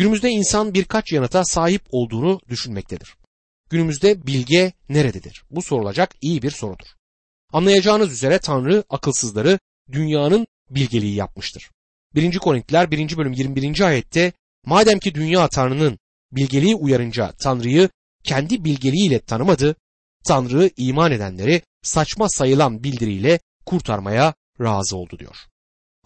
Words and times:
Günümüzde 0.00 0.30
insan 0.30 0.74
birkaç 0.74 1.12
yanıta 1.12 1.44
sahip 1.44 1.82
olduğunu 1.90 2.40
düşünmektedir. 2.48 3.14
Günümüzde 3.70 4.26
bilge 4.26 4.72
nerededir? 4.88 5.44
Bu 5.50 5.62
sorulacak 5.62 6.14
iyi 6.20 6.42
bir 6.42 6.50
sorudur. 6.50 6.86
Anlayacağınız 7.52 8.12
üzere 8.12 8.38
Tanrı 8.38 8.84
akılsızları 8.88 9.58
dünyanın 9.92 10.46
bilgeliği 10.70 11.14
yapmıştır. 11.14 11.70
1. 12.14 12.38
Korintiler 12.38 12.90
1. 12.90 13.16
bölüm 13.16 13.32
21. 13.32 13.80
ayette 13.80 14.32
madem 14.66 14.98
ki 14.98 15.14
dünya 15.14 15.48
Tanrı'nın 15.48 15.98
bilgeliği 16.32 16.74
uyarınca 16.74 17.32
Tanrı'yı 17.42 17.88
kendi 18.24 18.64
bilgeliğiyle 18.64 19.18
tanımadı, 19.18 19.76
Tanrı 20.24 20.70
iman 20.76 21.12
edenleri 21.12 21.62
saçma 21.82 22.28
sayılan 22.28 22.84
bildiriyle 22.84 23.40
kurtarmaya 23.66 24.34
razı 24.60 24.96
oldu 24.96 25.18
diyor. 25.18 25.36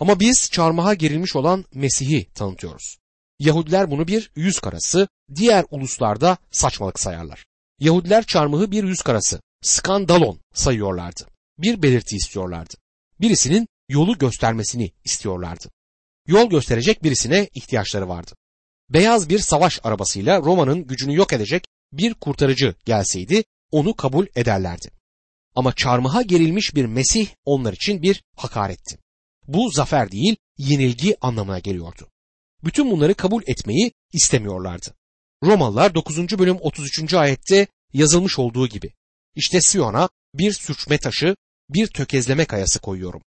Ama 0.01 0.21
biz 0.21 0.51
çarmıha 0.53 0.95
gerilmiş 0.95 1.37
olan 1.37 1.65
Mesih'i 1.75 2.31
tanıtıyoruz. 2.33 3.04
Yahudiler 3.39 3.91
bunu 3.91 4.09
bir 4.09 4.31
yüz 4.37 4.59
karası, 4.59 5.09
diğer 5.35 5.65
uluslarda 5.71 6.37
saçmalık 6.51 7.01
sayarlar. 7.01 7.45
Yahudiler 7.81 8.25
çarmıhı 8.27 8.71
bir 8.71 8.85
yüz 8.85 9.03
karası, 9.03 9.41
skandalon 9.63 10.41
sayıyorlardı. 10.55 11.27
Bir 11.59 11.83
belirti 11.83 12.17
istiyorlardı. 12.17 12.75
Birisinin 13.21 13.69
yolu 13.89 14.19
göstermesini 14.19 14.93
istiyorlardı. 15.05 15.71
Yol 16.27 16.51
gösterecek 16.51 17.05
birisine 17.05 17.49
ihtiyaçları 17.55 18.09
vardı. 18.09 18.33
Beyaz 18.91 19.29
bir 19.29 19.39
savaş 19.39 19.81
arabasıyla 19.85 20.41
Roma'nın 20.41 20.87
gücünü 20.87 21.15
yok 21.15 21.33
edecek 21.33 21.65
bir 21.93 22.15
kurtarıcı 22.15 22.75
gelseydi 22.85 23.45
onu 23.71 23.97
kabul 23.97 24.27
ederlerdi. 24.37 24.91
Ama 25.55 25.73
çarmıha 25.73 26.23
gerilmiş 26.23 26.75
bir 26.75 26.85
Mesih 26.85 27.29
onlar 27.45 27.73
için 27.73 28.03
bir 28.03 28.23
hakaretti. 28.37 28.99
Bu 29.49 29.71
zafer 29.71 30.11
değil, 30.13 30.37
yenilgi 30.59 31.17
anlamına 31.21 31.59
geliyordu. 31.59 32.09
Bütün 32.65 32.91
bunları 32.91 33.15
kabul 33.15 33.43
etmeyi 33.47 33.93
istemiyorlardı. 34.13 34.95
Romalılar 35.43 35.95
9. 35.95 36.39
bölüm 36.39 36.57
33. 36.61 37.15
ayette 37.15 37.67
yazılmış 37.93 38.39
olduğu 38.39 38.67
gibi. 38.69 38.93
İşte 39.35 39.61
Siyon'a 39.61 40.09
bir 40.35 40.53
sürçme 40.53 40.99
taşı, 40.99 41.37
bir 41.71 41.87
tökezleme 41.87 42.45
kayası 42.45 42.81
koyuyorum. 42.81 43.23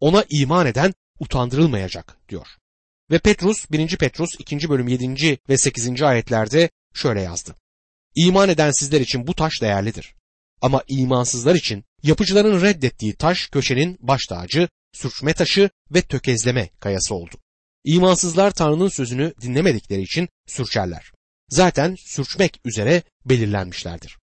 Ona 0.00 0.24
iman 0.30 0.66
eden 0.66 0.94
utandırılmayacak 1.20 2.18
diyor. 2.28 2.46
Ve 3.10 3.18
Petrus 3.18 3.70
1. 3.70 3.96
Petrus 3.96 4.30
2. 4.38 4.68
bölüm 4.68 4.88
7. 4.88 5.38
ve 5.48 5.58
8. 5.58 6.02
ayetlerde 6.02 6.70
şöyle 6.94 7.22
yazdı. 7.22 7.54
İman 8.14 8.48
eden 8.48 8.70
sizler 8.70 9.00
için 9.00 9.26
bu 9.26 9.34
taş 9.34 9.62
değerlidir. 9.62 10.14
Ama 10.60 10.82
imansızlar 10.88 11.54
için 11.54 11.84
yapıcıların 12.02 12.62
reddettiği 12.62 13.14
taş 13.14 13.46
köşenin 13.46 13.98
baş 14.00 14.26
tacı, 14.28 14.68
sürçme 14.92 15.34
taşı 15.34 15.70
ve 15.90 16.02
tökezleme 16.02 16.70
kayası 16.80 17.14
oldu. 17.14 17.36
İmansızlar 17.84 18.50
Tanrı'nın 18.50 18.88
sözünü 18.88 19.34
dinlemedikleri 19.40 20.02
için 20.02 20.28
sürçerler. 20.46 21.12
Zaten 21.48 21.96
sürçmek 21.98 22.60
üzere 22.64 23.02
belirlenmişlerdir. 23.24 24.18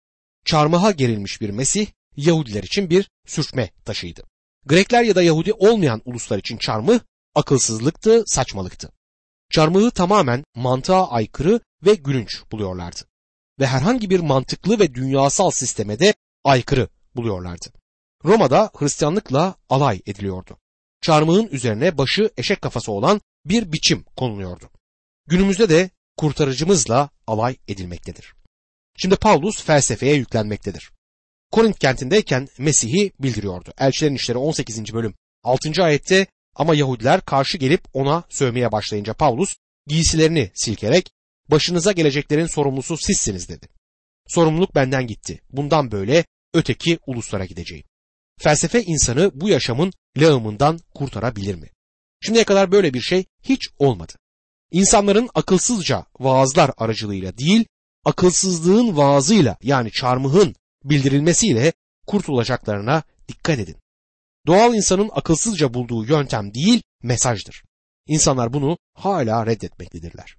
Çarmıha 0.44 0.90
gerilmiş 0.90 1.40
bir 1.40 1.50
Mesih 1.50 1.86
Yahudiler 2.16 2.62
için 2.62 2.90
bir 2.90 3.10
sürçme 3.26 3.70
taşıydı. 3.84 4.22
Grekler 4.66 5.02
ya 5.02 5.14
da 5.14 5.22
Yahudi 5.22 5.52
olmayan 5.52 6.02
uluslar 6.04 6.38
için 6.38 6.56
çarmıh 6.56 7.00
akılsızlıktı, 7.34 8.22
saçmalıktı. 8.26 8.92
Çarmıhı 9.50 9.90
tamamen 9.90 10.44
mantığa 10.54 11.10
aykırı 11.10 11.60
ve 11.86 11.94
gülünç 11.94 12.42
buluyorlardı. 12.52 13.00
Ve 13.60 13.66
herhangi 13.66 14.10
bir 14.10 14.20
mantıklı 14.20 14.80
ve 14.80 14.94
dünyasal 14.94 15.50
sisteme 15.50 15.98
de 15.98 16.14
aykırı 16.44 16.88
buluyorlardı. 17.16 17.66
Roma'da 18.24 18.70
Hristiyanlıkla 18.78 19.54
alay 19.68 20.00
ediliyordu. 20.06 20.58
Çarmıhın 21.00 21.46
üzerine 21.46 21.98
başı 21.98 22.30
eşek 22.36 22.62
kafası 22.62 22.92
olan 22.92 23.20
bir 23.44 23.72
biçim 23.72 24.04
konuluyordu. 24.16 24.70
Günümüzde 25.26 25.68
de 25.68 25.90
kurtarıcımızla 26.16 27.10
alay 27.26 27.56
edilmektedir. 27.68 28.34
Şimdi 28.96 29.16
Paulus 29.16 29.64
felsefeye 29.64 30.14
yüklenmektedir. 30.14 30.92
Korint 31.52 31.78
kentindeyken 31.78 32.48
Mesih'i 32.58 33.12
bildiriyordu. 33.20 33.72
Elçilerin 33.78 34.14
İşleri 34.14 34.38
18. 34.38 34.94
bölüm 34.94 35.14
6. 35.42 35.82
ayette 35.82 36.26
ama 36.54 36.74
Yahudiler 36.74 37.20
karşı 37.20 37.58
gelip 37.58 37.84
ona 37.92 38.24
sövmeye 38.28 38.72
başlayınca 38.72 39.14
Paulus 39.14 39.54
giysilerini 39.86 40.50
silkerek 40.54 41.10
başınıza 41.48 41.92
geleceklerin 41.92 42.46
sorumlusu 42.46 42.96
sizsiniz 42.96 43.48
dedi. 43.48 43.68
Sorumluluk 44.26 44.74
benden 44.74 45.06
gitti. 45.06 45.40
Bundan 45.50 45.90
böyle 45.90 46.24
öteki 46.54 46.98
uluslara 47.06 47.44
gideceğim. 47.44 47.84
Felsefe 48.40 48.82
insanı 48.82 49.30
bu 49.34 49.48
yaşamın 49.48 49.92
lağımından 50.16 50.80
kurtarabilir 50.94 51.54
mi? 51.54 51.68
Şimdiye 52.20 52.44
kadar 52.44 52.72
böyle 52.72 52.94
bir 52.94 53.00
şey 53.00 53.24
hiç 53.42 53.68
olmadı. 53.78 54.12
İnsanların 54.70 55.28
akılsızca 55.34 56.06
vaazlar 56.18 56.70
aracılığıyla 56.76 57.38
değil, 57.38 57.64
akılsızlığın 58.04 58.96
vaazıyla 58.96 59.56
yani 59.62 59.90
çarmıhın 59.90 60.54
bildirilmesiyle 60.84 61.72
kurtulacaklarına 62.06 63.02
dikkat 63.28 63.58
edin. 63.58 63.76
Doğal 64.46 64.74
insanın 64.74 65.10
akılsızca 65.12 65.74
bulduğu 65.74 66.04
yöntem 66.04 66.54
değil, 66.54 66.82
mesajdır. 67.02 67.62
İnsanlar 68.06 68.52
bunu 68.52 68.78
hala 68.94 69.46
reddetmektedirler. 69.46 70.36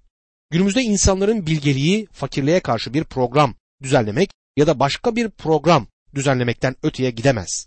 Günümüzde 0.50 0.82
insanların 0.82 1.46
bilgeliği 1.46 2.06
fakirliğe 2.12 2.60
karşı 2.60 2.94
bir 2.94 3.04
program 3.04 3.54
düzenlemek 3.82 4.30
ya 4.56 4.66
da 4.66 4.80
başka 4.80 5.16
bir 5.16 5.30
program 5.30 5.86
düzenlemekten 6.14 6.76
öteye 6.82 7.10
gidemez. 7.10 7.66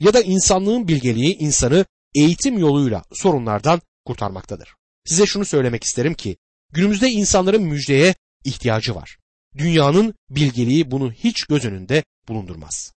Ya 0.00 0.14
da 0.14 0.20
insanlığın 0.20 0.88
bilgeliği 0.88 1.36
insanı 1.38 1.84
eğitim 2.14 2.58
yoluyla 2.58 3.04
sorunlardan 3.12 3.80
kurtarmaktadır. 4.04 4.74
Size 5.04 5.26
şunu 5.26 5.44
söylemek 5.44 5.84
isterim 5.84 6.14
ki 6.14 6.36
günümüzde 6.72 7.10
insanların 7.10 7.62
müjdeye 7.62 8.14
ihtiyacı 8.44 8.94
var. 8.94 9.18
Dünyanın 9.58 10.14
bilgeliği 10.30 10.90
bunu 10.90 11.12
hiç 11.12 11.44
göz 11.44 11.64
önünde 11.64 12.04
bulundurmaz. 12.28 12.92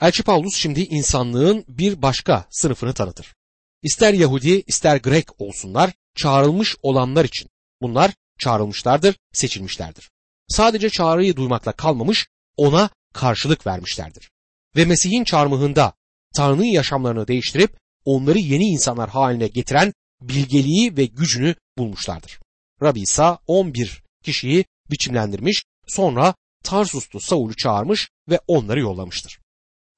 Elçi 0.00 0.22
Paulus 0.22 0.56
şimdi 0.56 0.80
insanlığın 0.80 1.64
bir 1.68 2.02
başka 2.02 2.46
sınıfını 2.50 2.92
tanıtır. 2.92 3.34
İster 3.82 4.14
Yahudi 4.14 4.62
ister 4.66 4.96
Grek 4.96 5.40
olsunlar 5.40 5.92
çağrılmış 6.16 6.76
olanlar 6.82 7.24
için. 7.24 7.48
Bunlar 7.82 8.14
çağrılmışlardır, 8.38 9.16
seçilmişlerdir. 9.32 10.10
Sadece 10.48 10.90
çağrıyı 10.90 11.36
duymakla 11.36 11.72
kalmamış, 11.72 12.26
ona 12.56 12.90
karşılık 13.14 13.66
vermişlerdir. 13.66 14.30
Ve 14.76 14.84
Mesih'in 14.84 15.24
çarmıhında 15.24 15.92
Tanrı'nın 16.36 16.64
yaşamlarını 16.64 17.28
değiştirip 17.28 17.76
onları 18.04 18.38
yeni 18.38 18.64
insanlar 18.64 19.10
haline 19.10 19.48
getiren 19.48 19.92
bilgeliği 20.28 20.96
ve 20.96 21.04
gücünü 21.04 21.54
bulmuşlardır. 21.78 22.40
Rabbi 22.82 23.00
İsa 23.00 23.38
11 23.46 24.02
kişiyi 24.22 24.64
biçimlendirmiş, 24.90 25.64
sonra 25.86 26.34
Tarsuslu 26.64 27.20
Saul'u 27.20 27.54
çağırmış 27.54 28.10
ve 28.30 28.40
onları 28.46 28.80
yollamıştır. 28.80 29.38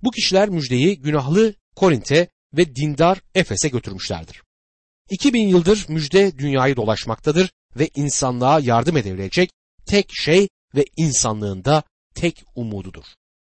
Bu 0.03 0.11
kişiler 0.11 0.49
müjdeyi 0.49 1.01
günahlı 1.01 1.55
Korint'e 1.77 2.29
ve 2.57 2.77
dindar 2.77 3.21
Efes'e 3.35 3.69
götürmüşlerdir. 3.69 4.43
2000 5.11 5.49
yıldır 5.49 5.87
müjde 5.89 6.39
dünyayı 6.39 6.77
dolaşmaktadır 6.77 7.53
ve 7.77 7.91
insanlığa 7.95 8.61
yardım 8.61 8.97
edebilecek 8.97 9.51
tek 9.87 10.11
şey 10.13 10.49
ve 10.75 10.85
insanlığında 10.97 11.83
tek 12.15 12.45
umududur. 12.55 13.05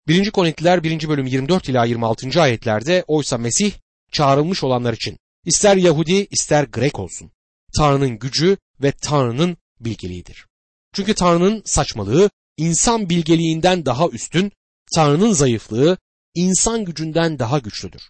1. 0.08 0.30
Korintiler 0.30 0.82
1. 0.82 1.08
bölüm 1.08 1.26
24 1.26 1.68
ila 1.68 1.84
26. 1.84 2.42
ayetlerde 2.42 3.04
oysa 3.06 3.38
Mesih 3.38 3.72
çağrılmış 4.12 4.64
olanlar 4.64 4.92
için 4.92 5.18
ister 5.48 5.76
Yahudi 5.76 6.26
ister 6.30 6.64
Grek 6.64 6.98
olsun 6.98 7.30
Tanrı'nın 7.76 8.18
gücü 8.18 8.56
ve 8.82 8.92
Tanrı'nın 8.92 9.56
bilgeliğidir. 9.80 10.46
Çünkü 10.94 11.14
Tanrı'nın 11.14 11.62
saçmalığı 11.64 12.30
insan 12.56 13.10
bilgeliğinden 13.10 13.86
daha 13.86 14.08
üstün, 14.08 14.52
Tanrı'nın 14.94 15.32
zayıflığı 15.32 15.98
insan 16.34 16.84
gücünden 16.84 17.38
daha 17.38 17.58
güçlüdür. 17.58 18.02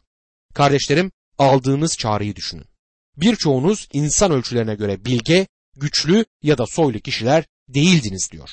Kardeşlerim 0.55 1.13
aldığınız 1.39 1.97
çağrıyı 1.97 2.37
düşünün. 2.37 2.65
Birçoğunuz 3.17 3.89
insan 3.93 4.33
ölçülerine 4.33 4.75
göre 4.75 5.05
bilge, 5.05 5.47
güçlü 5.77 6.25
ya 6.43 6.59
da 6.59 6.67
soylu 6.67 7.01
kişiler 7.01 7.45
değildiniz 7.69 8.29
diyor. 8.33 8.51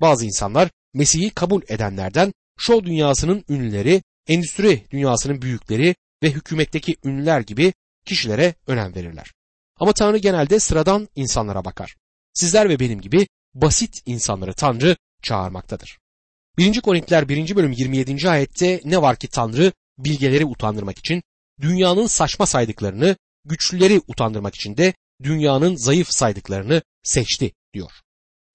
Bazı 0.00 0.24
insanlar 0.24 0.70
Mesih'i 0.94 1.30
kabul 1.30 1.62
edenlerden 1.68 2.32
şov 2.58 2.84
dünyasının 2.84 3.44
ünlüleri, 3.48 4.02
endüstri 4.28 4.86
dünyasının 4.90 5.42
büyükleri 5.42 5.94
ve 6.22 6.30
hükümetteki 6.30 6.96
ünlüler 7.04 7.40
gibi 7.40 7.72
kişilere 8.06 8.54
önem 8.66 8.94
verirler. 8.94 9.32
Ama 9.80 9.92
Tanrı 9.92 10.18
genelde 10.18 10.60
sıradan 10.60 11.08
insanlara 11.14 11.64
bakar. 11.64 11.96
Sizler 12.32 12.68
ve 12.68 12.80
benim 12.80 13.00
gibi 13.00 13.28
basit 13.54 14.02
insanları 14.06 14.52
Tanrı 14.52 14.96
çağırmaktadır. 15.22 15.98
1. 16.58 16.80
Korintiler 16.80 17.28
1. 17.28 17.56
bölüm 17.56 17.72
27. 17.72 18.30
ayette 18.30 18.80
ne 18.84 19.02
var 19.02 19.16
ki 19.16 19.28
Tanrı 19.28 19.72
bilgeleri 19.98 20.44
utandırmak 20.44 20.98
için 20.98 21.22
dünyanın 21.60 22.06
saçma 22.06 22.46
saydıklarını, 22.46 23.16
güçlüleri 23.44 24.00
utandırmak 24.08 24.54
için 24.54 24.76
de 24.76 24.94
dünyanın 25.22 25.76
zayıf 25.76 26.10
saydıklarını 26.10 26.82
seçti 27.02 27.52
diyor. 27.74 27.90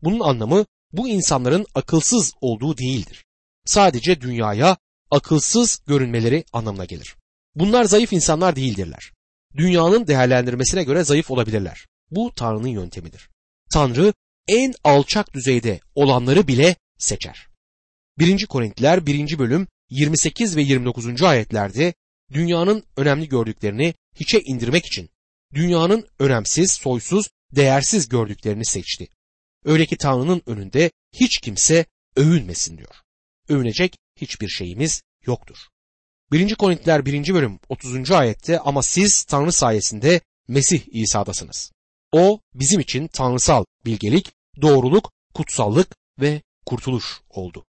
Bunun 0.02 0.20
anlamı 0.20 0.66
bu 0.92 1.08
insanların 1.08 1.66
akılsız 1.76 2.34
olduğu 2.42 2.78
değildir. 2.78 3.26
Sadece 3.66 4.22
dünyaya 4.22 4.78
akılsız 5.12 5.82
görünmeleri 5.88 6.44
anlamına 6.54 6.86
gelir. 6.86 7.16
Bunlar 7.56 7.84
zayıf 7.84 8.14
insanlar 8.14 8.56
değildirler. 8.56 9.12
Dünyanın 9.58 10.08
değerlendirmesine 10.08 10.84
göre 10.84 11.04
zayıf 11.04 11.32
olabilirler. 11.32 11.88
Bu 12.12 12.34
Tanrı'nın 12.36 12.68
yöntemidir. 12.68 13.30
Tanrı 13.74 14.14
en 14.48 14.74
alçak 14.84 15.34
düzeyde 15.34 15.80
olanları 15.96 16.48
bile 16.48 16.76
seçer. 16.98 17.48
1. 18.20 18.46
Korintiler 18.46 19.06
1. 19.06 19.40
bölüm 19.40 19.68
28 19.90 20.58
ve 20.58 20.62
29. 20.62 21.22
ayetlerde 21.22 21.94
dünyanın 22.34 22.84
önemli 22.98 23.30
gördüklerini 23.30 23.94
hiçe 24.16 24.42
indirmek 24.42 24.86
için 24.86 25.10
dünyanın 25.54 26.08
önemsiz, 26.20 26.72
soysuz, 26.72 27.30
değersiz 27.56 28.10
gördüklerini 28.10 28.66
seçti. 28.66 29.08
Öyle 29.66 29.86
ki 29.86 29.98
Tanrı'nın 29.98 30.42
önünde 30.46 30.92
hiç 31.14 31.38
kimse 31.38 31.86
övünmesin 32.16 32.78
diyor. 32.78 32.96
Övünecek 33.50 33.98
hiçbir 34.22 34.48
şeyimiz 34.48 35.02
yoktur. 35.26 35.58
1. 36.32 36.56
Korintiler 36.56 37.06
1. 37.06 37.34
bölüm 37.34 37.60
30. 37.70 38.12
ayette 38.12 38.60
ama 38.60 38.84
siz 38.84 39.24
Tanrı 39.24 39.52
sayesinde 39.52 40.22
Mesih 40.48 40.82
İsa'dasınız. 40.92 41.72
O 42.12 42.40
bizim 42.54 42.80
için 42.80 43.08
tanrısal 43.08 43.66
bilgelik, 43.86 44.32
doğruluk, 44.62 45.12
kutsallık 45.34 45.96
ve 46.20 46.42
kurtuluş 46.66 47.22
oldu. 47.30 47.66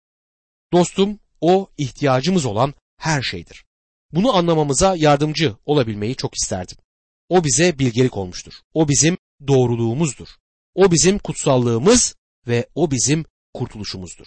Dostum 0.73 1.19
o 1.41 1.70
ihtiyacımız 1.79 2.44
olan 2.44 2.75
her 2.99 3.23
şeydir. 3.23 3.64
Bunu 4.12 4.37
anlamamıza 4.37 4.97
yardımcı 4.97 5.56
olabilmeyi 5.67 6.17
çok 6.17 6.35
isterdim. 6.35 6.76
O 7.29 7.44
bize 7.44 7.79
bilgelik 7.79 8.17
olmuştur. 8.17 8.53
O 8.75 8.88
bizim 8.88 9.19
doğruluğumuzdur. 9.47 10.29
O 10.75 10.91
bizim 10.91 11.19
kutsallığımız 11.19 12.15
ve 12.47 12.69
o 12.75 12.91
bizim 12.91 13.25
kurtuluşumuzdur. 13.55 14.26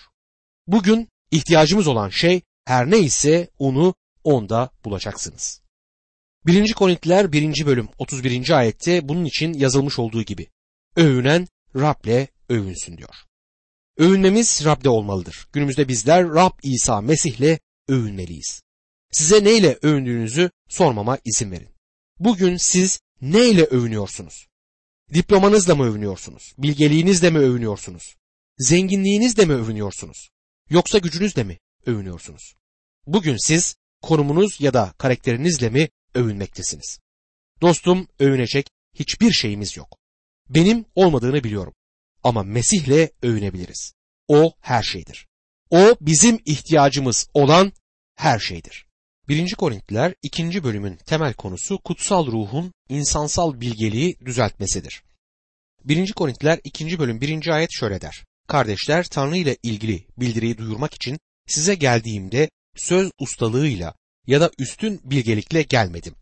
Bugün 0.68 1.10
ihtiyacımız 1.32 1.88
olan 1.88 2.10
şey 2.10 2.42
her 2.66 2.92
neyse 2.92 3.50
onu 3.60 3.96
onda 4.26 4.70
bulacaksınız. 4.86 5.62
1. 6.46 6.74
Korintiler 6.74 7.32
1. 7.32 7.66
bölüm 7.66 7.90
31. 7.98 8.50
ayette 8.58 9.10
bunun 9.10 9.26
için 9.26 9.54
yazılmış 9.54 10.00
olduğu 10.00 10.24
gibi 10.24 10.48
övünen 10.96 11.48
Rab'le 11.76 12.28
övünsün 12.50 12.98
diyor. 12.98 13.16
Övünmemiz 13.98 14.66
Rab'de 14.66 14.90
olmalıdır. 14.90 15.48
Günümüzde 15.54 15.88
bizler 15.88 16.30
Rab 16.30 16.52
İsa 16.64 17.02
Mesih'le 17.02 17.60
övünmeliyiz. 17.88 18.62
Size 19.12 19.44
neyle 19.44 19.80
övündüğünüzü 19.82 20.52
sormama 20.70 21.18
izin 21.26 21.52
verin. 21.52 21.70
Bugün 22.20 22.58
siz 22.58 23.00
neyle 23.22 23.64
övünüyorsunuz? 23.64 24.48
Diplomanızla 25.14 25.76
mı 25.76 25.84
övünüyorsunuz? 25.84 26.54
Bilgeliğinizle 26.58 27.30
mi 27.30 27.40
övünüyorsunuz? 27.40 28.16
Zenginliğinizle 28.58 29.46
mi 29.46 29.54
övünüyorsunuz? 29.54 30.30
Yoksa 30.70 30.98
gücünüzle 30.98 31.44
mi 31.44 31.60
övünüyorsunuz? 31.86 32.56
Bugün 33.08 33.38
siz 33.38 33.76
konumunuz 34.06 34.62
ya 34.62 34.74
da 34.74 34.94
karakterinizle 34.98 35.70
mi 35.70 35.90
övünmektesiniz? 36.14 37.00
Dostum 37.62 38.08
övünecek 38.20 38.68
hiçbir 38.94 39.32
şeyimiz 39.32 39.78
yok. 39.78 39.98
Benim 40.50 40.86
olmadığını 40.96 41.44
biliyorum. 41.44 41.74
Ama 42.24 42.44
Mesih'le 42.44 43.10
övünebiliriz. 43.22 43.94
O 44.28 44.54
her 44.60 44.84
şeydir. 44.84 45.28
O 45.70 45.96
bizim 46.02 46.40
ihtiyacımız 46.46 47.28
olan 47.34 47.72
her 48.16 48.40
şeydir. 48.40 48.86
1. 49.28 49.56
Korintliler 49.56 50.14
2. 50.22 50.64
bölümün 50.64 50.96
temel 50.96 51.34
konusu 51.34 51.78
kutsal 51.78 52.28
ruhun 52.28 52.74
insansal 52.90 53.62
bilgeliği 53.62 54.18
düzeltmesidir. 54.26 55.04
1. 55.84 56.14
Korintliler 56.14 56.60
2. 56.64 57.00
bölüm 57.00 57.22
1. 57.22 57.48
ayet 57.48 57.70
şöyle 57.72 58.02
der. 58.02 58.26
Kardeşler 58.48 59.06
Tanrı 59.06 59.38
ile 59.38 59.58
ilgili 59.64 60.08
bildiriyi 60.18 60.58
duyurmak 60.58 60.94
için 60.94 61.20
size 61.48 61.76
geldiğimde 61.76 62.50
söz 62.76 63.12
ustalığıyla 63.20 63.94
ya 64.28 64.42
da 64.42 64.52
üstün 64.60 65.02
bilgelikle 65.04 65.62
gelmedim. 65.62 66.16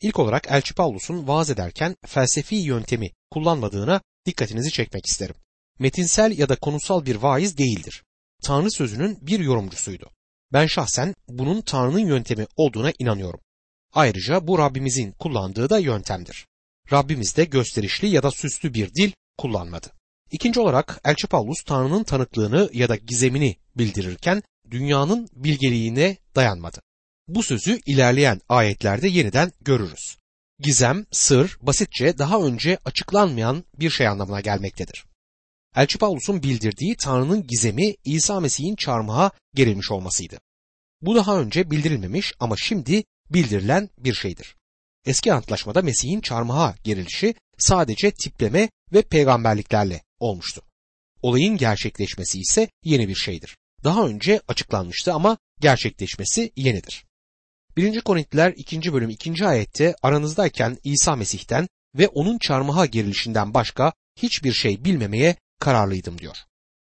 İlk 0.00 0.18
olarak 0.18 0.46
Elçi 0.50 0.74
Pavlus'un 0.74 1.28
vaaz 1.28 1.50
ederken 1.50 1.96
felsefi 2.06 2.54
yöntemi 2.54 3.10
kullanmadığına 3.30 4.00
dikkatinizi 4.26 4.70
çekmek 4.70 5.06
isterim. 5.06 5.34
Metinsel 5.78 6.38
ya 6.38 6.48
da 6.48 6.56
konusal 6.56 7.06
bir 7.06 7.16
vaiz 7.16 7.58
değildir. 7.58 8.04
Tanrı 8.42 8.70
sözünün 8.70 9.18
bir 9.20 9.40
yorumcusuydu. 9.40 10.10
Ben 10.52 10.66
şahsen 10.66 11.14
bunun 11.28 11.60
Tanrı'nın 11.60 12.06
yöntemi 12.06 12.46
olduğuna 12.56 12.92
inanıyorum. 12.98 13.40
Ayrıca 13.92 14.46
bu 14.46 14.58
Rabbimizin 14.58 15.12
kullandığı 15.12 15.70
da 15.70 15.78
yöntemdir. 15.78 16.46
Rabbimiz 16.92 17.36
de 17.36 17.44
gösterişli 17.44 18.08
ya 18.08 18.22
da 18.22 18.30
süslü 18.30 18.74
bir 18.74 18.94
dil 18.94 19.12
kullanmadı. 19.38 19.97
İkinci 20.30 20.60
olarak 20.60 21.00
Elçi 21.04 21.26
Paulus 21.26 21.62
Tanrı'nın 21.62 22.04
tanıklığını 22.04 22.70
ya 22.72 22.88
da 22.88 22.96
gizemini 22.96 23.56
bildirirken 23.76 24.42
dünyanın 24.70 25.28
bilgeliğine 25.32 26.16
dayanmadı. 26.34 26.80
Bu 27.28 27.42
sözü 27.42 27.80
ilerleyen 27.86 28.40
ayetlerde 28.48 29.08
yeniden 29.08 29.52
görürüz. 29.60 30.16
Gizem, 30.60 31.06
sır, 31.10 31.58
basitçe 31.62 32.18
daha 32.18 32.40
önce 32.40 32.78
açıklanmayan 32.84 33.64
bir 33.78 33.90
şey 33.90 34.08
anlamına 34.08 34.40
gelmektedir. 34.40 35.04
Elçi 35.76 35.98
Paulus'un 35.98 36.42
bildirdiği 36.42 36.96
Tanrı'nın 36.96 37.46
gizemi 37.46 37.94
İsa 38.04 38.40
Mesih'in 38.40 38.76
çarmıha 38.76 39.30
gerilmiş 39.54 39.90
olmasıydı. 39.90 40.38
Bu 41.02 41.14
daha 41.14 41.38
önce 41.40 41.70
bildirilmemiş 41.70 42.34
ama 42.40 42.56
şimdi 42.56 43.04
bildirilen 43.30 43.90
bir 43.98 44.14
şeydir. 44.14 44.56
Eski 45.06 45.32
antlaşmada 45.32 45.82
Mesih'in 45.82 46.20
çarmıha 46.20 46.74
gerilişi 46.84 47.34
sadece 47.58 48.10
tipleme 48.10 48.68
ve 48.92 49.02
peygamberliklerle 49.02 50.02
olmuştu. 50.20 50.62
Olayın 51.22 51.56
gerçekleşmesi 51.56 52.40
ise 52.40 52.68
yeni 52.84 53.08
bir 53.08 53.14
şeydir. 53.14 53.56
Daha 53.84 54.06
önce 54.06 54.40
açıklanmıştı 54.48 55.12
ama 55.12 55.38
gerçekleşmesi 55.60 56.52
yenidir. 56.56 57.04
1. 57.76 58.00
Korintiler 58.00 58.52
2. 58.56 58.92
bölüm 58.92 59.10
2. 59.10 59.46
ayette 59.46 59.94
aranızdayken 60.02 60.78
İsa 60.84 61.16
Mesih'ten 61.16 61.68
ve 61.94 62.08
onun 62.08 62.38
çarmıha 62.38 62.86
gerilişinden 62.86 63.54
başka 63.54 63.92
hiçbir 64.16 64.52
şey 64.52 64.84
bilmemeye 64.84 65.36
kararlıydım 65.60 66.18
diyor. 66.18 66.36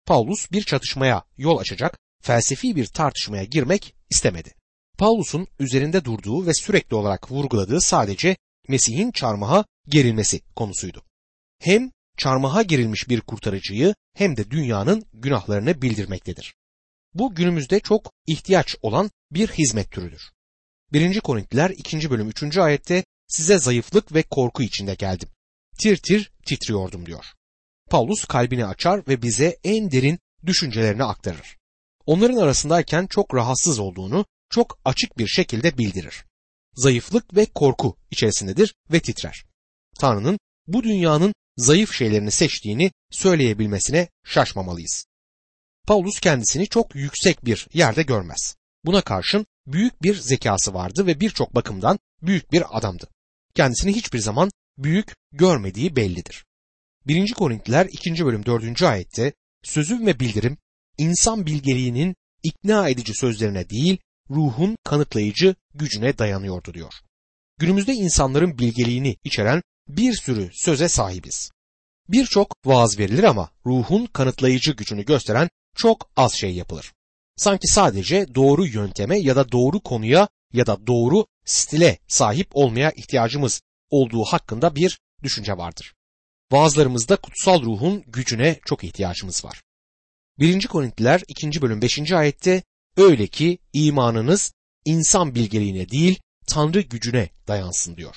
Paulus 0.06 0.52
bir 0.52 0.64
çatışmaya 0.64 1.24
yol 1.38 1.58
açacak 1.58 1.98
felsefi 2.22 2.76
bir 2.76 2.86
tartışmaya 2.86 3.44
girmek 3.44 3.96
istemedi. 4.10 4.54
Paulus'un 4.98 5.48
üzerinde 5.60 6.06
durduğu 6.06 6.46
ve 6.46 6.54
sürekli 6.54 6.96
olarak 6.96 7.32
vurguladığı 7.32 7.82
sadece 7.82 8.38
Mesih'in 8.68 9.12
çarmıha 9.12 9.66
gerilmesi 9.88 10.42
konusuydu. 10.56 11.04
Hem 11.60 11.92
çarmıha 12.22 12.62
gerilmiş 12.62 13.10
bir 13.10 13.22
kurtarıcıyı 13.22 13.96
hem 14.14 14.38
de 14.38 14.52
dünyanın 14.52 15.06
günahlarını 15.14 15.82
bildirmektedir. 15.82 16.56
Bu 17.14 17.36
günümüzde 17.36 17.80
çok 17.80 18.14
ihtiyaç 18.28 18.76
olan 18.82 19.12
bir 19.32 19.48
hizmet 19.48 19.92
türüdür. 19.92 20.22
1. 20.94 21.20
Korintiler 21.20 21.70
2. 21.70 22.10
bölüm 22.10 22.30
3. 22.30 22.58
ayette 22.58 23.04
size 23.28 23.60
zayıflık 23.60 24.14
ve 24.14 24.24
korku 24.24 24.64
içinde 24.64 24.96
geldim. 24.96 25.30
Tir 25.80 25.98
tir 25.98 26.32
titriyordum 26.46 27.06
diyor. 27.06 27.26
Paulus 27.90 28.26
kalbini 28.26 28.66
açar 28.66 29.08
ve 29.08 29.22
bize 29.22 29.58
en 29.64 29.92
derin 29.92 30.20
düşüncelerini 30.46 31.04
aktarır. 31.04 31.58
Onların 32.06 32.38
arasındayken 32.38 33.08
çok 33.08 33.36
rahatsız 33.36 33.80
olduğunu 33.80 34.26
çok 34.50 34.80
açık 34.86 35.18
bir 35.18 35.28
şekilde 35.28 35.78
bildirir. 35.78 36.26
Zayıflık 36.76 37.36
ve 37.36 37.46
korku 37.46 37.98
içerisindedir 38.12 38.76
ve 38.92 39.00
titrer. 39.00 39.46
Tanrı'nın 40.00 40.40
bu 40.68 40.84
dünyanın 40.84 41.34
zayıf 41.62 41.94
şeylerini 41.94 42.32
seçtiğini 42.32 42.92
söyleyebilmesine 43.12 44.08
şaşmamalıyız. 44.26 45.06
Paulus 45.88 46.20
kendisini 46.20 46.68
çok 46.68 46.96
yüksek 46.96 47.46
bir 47.46 47.68
yerde 47.74 48.04
görmez. 48.04 48.56
Buna 48.86 49.02
karşın 49.02 49.46
büyük 49.68 50.04
bir 50.04 50.16
zekası 50.16 50.74
vardı 50.74 51.08
ve 51.08 51.20
birçok 51.20 51.56
bakımdan 51.56 52.00
büyük 52.22 52.52
bir 52.52 52.78
adamdı. 52.78 53.08
Kendisini 53.56 53.96
hiçbir 53.96 54.20
zaman 54.20 54.52
büyük 54.78 55.16
görmediği 55.32 55.96
bellidir. 55.96 56.46
1. 57.08 57.34
Korintliler 57.34 57.86
2. 57.86 58.26
bölüm 58.26 58.46
4. 58.46 58.84
ayette 58.84 59.34
sözüm 59.64 60.06
ve 60.08 60.20
bildirim 60.20 60.58
insan 60.98 61.46
bilgeliğinin 61.46 62.16
ikna 62.44 62.90
edici 62.90 63.14
sözlerine 63.14 63.70
değil 63.70 63.98
ruhun 64.30 64.76
kanıtlayıcı 64.84 65.56
gücüne 65.74 66.18
dayanıyordu 66.18 66.74
diyor. 66.74 66.94
Günümüzde 67.58 67.94
insanların 67.94 68.58
bilgeliğini 68.58 69.18
içeren 69.24 69.62
bir 69.98 70.14
sürü 70.14 70.50
söze 70.54 70.90
sahibiz. 70.90 71.52
Birçok 72.10 72.56
vaaz 72.66 73.00
verilir 73.00 73.24
ama 73.24 73.52
ruhun 73.66 74.06
kanıtlayıcı 74.06 74.72
gücünü 74.72 75.06
gösteren 75.06 75.50
çok 75.76 76.10
az 76.16 76.34
şey 76.34 76.56
yapılır. 76.56 76.94
Sanki 77.36 77.68
sadece 77.68 78.36
doğru 78.36 78.66
yönteme 78.66 79.20
ya 79.20 79.36
da 79.36 79.52
doğru 79.52 79.80
konuya 79.80 80.28
ya 80.54 80.68
da 80.68 80.88
doğru 80.88 81.26
stile 81.46 82.00
sahip 82.08 82.48
olmaya 82.54 82.92
ihtiyacımız 82.92 83.62
olduğu 83.90 84.24
hakkında 84.24 84.76
bir 84.76 85.00
düşünce 85.24 85.58
vardır. 85.58 85.94
Vaazlarımızda 86.52 87.16
kutsal 87.16 87.62
ruhun 87.62 88.04
gücüne 88.08 88.60
çok 88.66 88.84
ihtiyacımız 88.84 89.46
var. 89.46 89.62
1. 90.40 90.68
Korintiler 90.68 91.22
2. 91.28 91.62
bölüm 91.62 91.82
5. 91.82 92.12
ayette 92.12 92.64
öyle 92.98 93.28
ki 93.28 93.58
imanınız 93.74 94.54
insan 94.86 95.36
bilgeliğine 95.36 95.90
değil 95.90 96.20
Tanrı 96.48 96.82
gücüne 96.82 97.30
dayansın 97.48 97.98
diyor. 97.98 98.16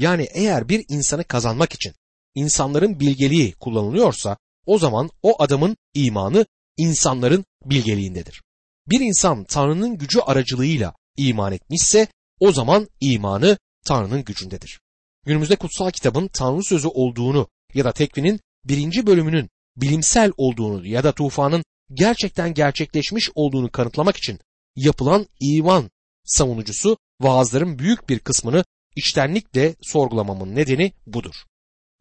Yani 0.00 0.28
eğer 0.32 0.68
bir 0.68 0.84
insanı 0.88 1.24
kazanmak 1.24 1.72
için 1.72 1.92
insanların 2.34 3.00
bilgeliği 3.00 3.52
kullanılıyorsa 3.52 4.36
o 4.66 4.78
zaman 4.78 5.10
o 5.22 5.42
adamın 5.42 5.76
imanı 5.94 6.46
insanların 6.76 7.44
bilgeliğindedir. 7.64 8.42
Bir 8.86 9.00
insan 9.00 9.44
Tanrı'nın 9.44 9.98
gücü 9.98 10.20
aracılığıyla 10.20 10.94
iman 11.16 11.52
etmişse 11.52 12.08
o 12.40 12.52
zaman 12.52 12.88
imanı 13.00 13.58
Tanrı'nın 13.86 14.24
gücündedir. 14.24 14.80
Günümüzde 15.26 15.56
kutsal 15.56 15.90
kitabın 15.90 16.28
Tanrı 16.28 16.62
sözü 16.62 16.88
olduğunu 16.88 17.48
ya 17.74 17.84
da 17.84 17.92
tekvinin 17.92 18.40
birinci 18.64 19.06
bölümünün 19.06 19.50
bilimsel 19.76 20.32
olduğunu 20.36 20.86
ya 20.86 21.04
da 21.04 21.12
tufanın 21.12 21.64
gerçekten 21.92 22.54
gerçekleşmiş 22.54 23.30
olduğunu 23.34 23.70
kanıtlamak 23.70 24.16
için 24.16 24.38
yapılan 24.76 25.26
iman 25.40 25.90
savunucusu 26.24 26.98
vaazların 27.20 27.78
büyük 27.78 28.08
bir 28.08 28.18
kısmını 28.18 28.64
içtenlikle 28.96 29.74
sorgulamamın 29.82 30.54
nedeni 30.54 30.92
budur. 31.06 31.34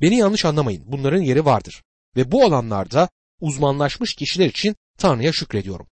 Beni 0.02 0.18
yanlış 0.18 0.46
anlamayın 0.46 0.84
bunların 0.88 1.22
yeri 1.22 1.46
vardır 1.46 1.84
ve 2.16 2.32
bu 2.32 2.44
alanlarda 2.44 3.10
uzmanlaşmış 3.42 4.16
kişiler 4.16 4.46
için 4.46 4.76
Tanrı'ya 4.98 5.32
şükrediyorum. 5.32 5.88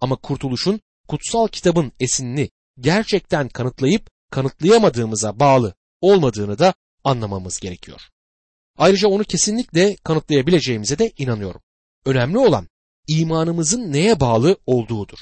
Ama 0.00 0.16
kurtuluşun 0.16 0.80
kutsal 1.08 1.48
kitabın 1.48 1.92
esinini 2.00 2.50
gerçekten 2.78 3.48
kanıtlayıp 3.48 4.10
kanıtlayamadığımıza 4.30 5.40
bağlı 5.40 5.74
olmadığını 6.00 6.58
da 6.58 6.74
anlamamız 7.04 7.58
gerekiyor. 7.60 8.00
Ayrıca 8.78 9.08
onu 9.08 9.24
kesinlikle 9.24 9.96
kanıtlayabileceğimize 9.96 10.98
de 10.98 11.12
inanıyorum. 11.18 11.60
Önemli 12.04 12.38
olan 12.38 12.68
imanımızın 13.08 13.92
neye 13.92 14.20
bağlı 14.20 14.56
olduğudur. 14.66 15.18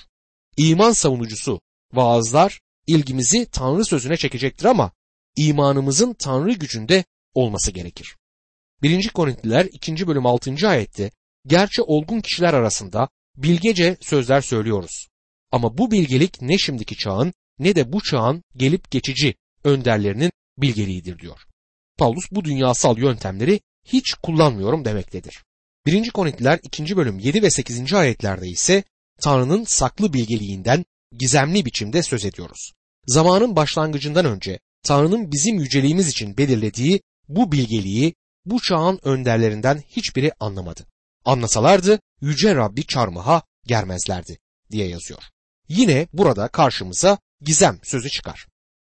İman 0.56 0.92
savunucusu 0.92 1.60
vaazlar 1.92 2.60
ilgimizi 2.86 3.46
Tanrı 3.50 3.84
sözüne 3.84 4.16
çekecektir 4.16 4.64
ama 4.64 4.92
imanımızın 5.38 6.14
Tanrı 6.14 6.52
gücünde 6.52 7.04
olması 7.34 7.70
gerekir. 7.70 8.16
1. 8.82 9.08
Korintliler 9.08 9.64
2. 9.64 10.06
bölüm 10.06 10.26
6. 10.26 10.68
ayette 10.68 11.10
gerçi 11.46 11.82
olgun 11.82 12.20
kişiler 12.20 12.54
arasında 12.54 13.08
bilgece 13.36 13.96
sözler 14.00 14.40
söylüyoruz. 14.40 15.08
Ama 15.52 15.78
bu 15.78 15.90
bilgelik 15.90 16.42
ne 16.42 16.58
şimdiki 16.58 16.96
çağın 16.96 17.32
ne 17.58 17.74
de 17.76 17.92
bu 17.92 18.02
çağın 18.02 18.42
gelip 18.56 18.90
geçici 18.90 19.34
önderlerinin 19.64 20.32
bilgeliğidir 20.58 21.18
diyor. 21.18 21.40
Paulus 21.98 22.24
bu 22.30 22.44
dünyasal 22.44 22.98
yöntemleri 22.98 23.60
hiç 23.84 24.14
kullanmıyorum 24.14 24.84
demektedir. 24.84 25.44
1. 25.86 26.10
Korintiler 26.10 26.60
2. 26.62 26.96
bölüm 26.96 27.18
7 27.18 27.42
ve 27.42 27.50
8. 27.50 27.94
ayetlerde 27.94 28.48
ise 28.48 28.84
Tanrı'nın 29.20 29.64
saklı 29.64 30.12
bilgeliğinden 30.12 30.84
gizemli 31.18 31.64
biçimde 31.64 32.02
söz 32.02 32.24
ediyoruz. 32.24 32.72
Zamanın 33.06 33.56
başlangıcından 33.56 34.24
önce 34.24 34.58
Tanrı'nın 34.82 35.32
bizim 35.32 35.58
yüceliğimiz 35.58 36.08
için 36.08 36.36
belirlediği 36.36 37.00
bu 37.28 37.52
bilgeliği 37.52 38.14
bu 38.44 38.60
çağın 38.60 39.00
önderlerinden 39.02 39.82
hiçbiri 39.88 40.32
anlamadı. 40.40 40.86
Anlasalardı 41.24 42.00
yüce 42.20 42.54
Rabbi 42.54 42.86
çarmıha 42.86 43.42
germezlerdi 43.66 44.38
diye 44.70 44.88
yazıyor. 44.88 45.22
Yine 45.68 46.08
burada 46.12 46.48
karşımıza 46.48 47.18
gizem 47.40 47.78
sözü 47.82 48.10
çıkar. 48.10 48.46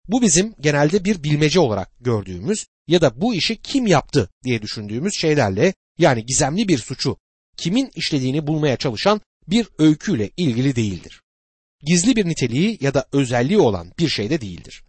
Bu 0.09 0.23
bizim 0.23 0.55
genelde 0.61 1.05
bir 1.05 1.23
bilmece 1.23 1.61
olarak 1.61 1.91
gördüğümüz 2.01 2.67
ya 2.89 3.01
da 3.01 3.21
bu 3.21 3.35
işi 3.35 3.57
kim 3.63 3.87
yaptı 3.87 4.31
diye 4.45 4.63
düşündüğümüz 4.63 5.15
şeylerle 5.21 5.75
yani 5.99 6.27
gizemli 6.27 6.69
bir 6.69 6.79
suçu 6.79 7.17
kimin 7.57 7.91
işlediğini 7.95 8.47
bulmaya 8.47 8.77
çalışan 8.77 9.21
bir 9.49 9.69
öyküyle 9.79 10.31
ilgili 10.37 10.77
değildir. 10.77 11.23
Gizli 11.83 12.17
bir 12.17 12.27
niteliği 12.29 12.79
ya 12.81 12.95
da 12.95 13.07
özelliği 13.13 13.59
olan 13.59 13.93
bir 13.99 14.09
şey 14.09 14.31
de 14.31 14.41
değildir. 14.41 14.83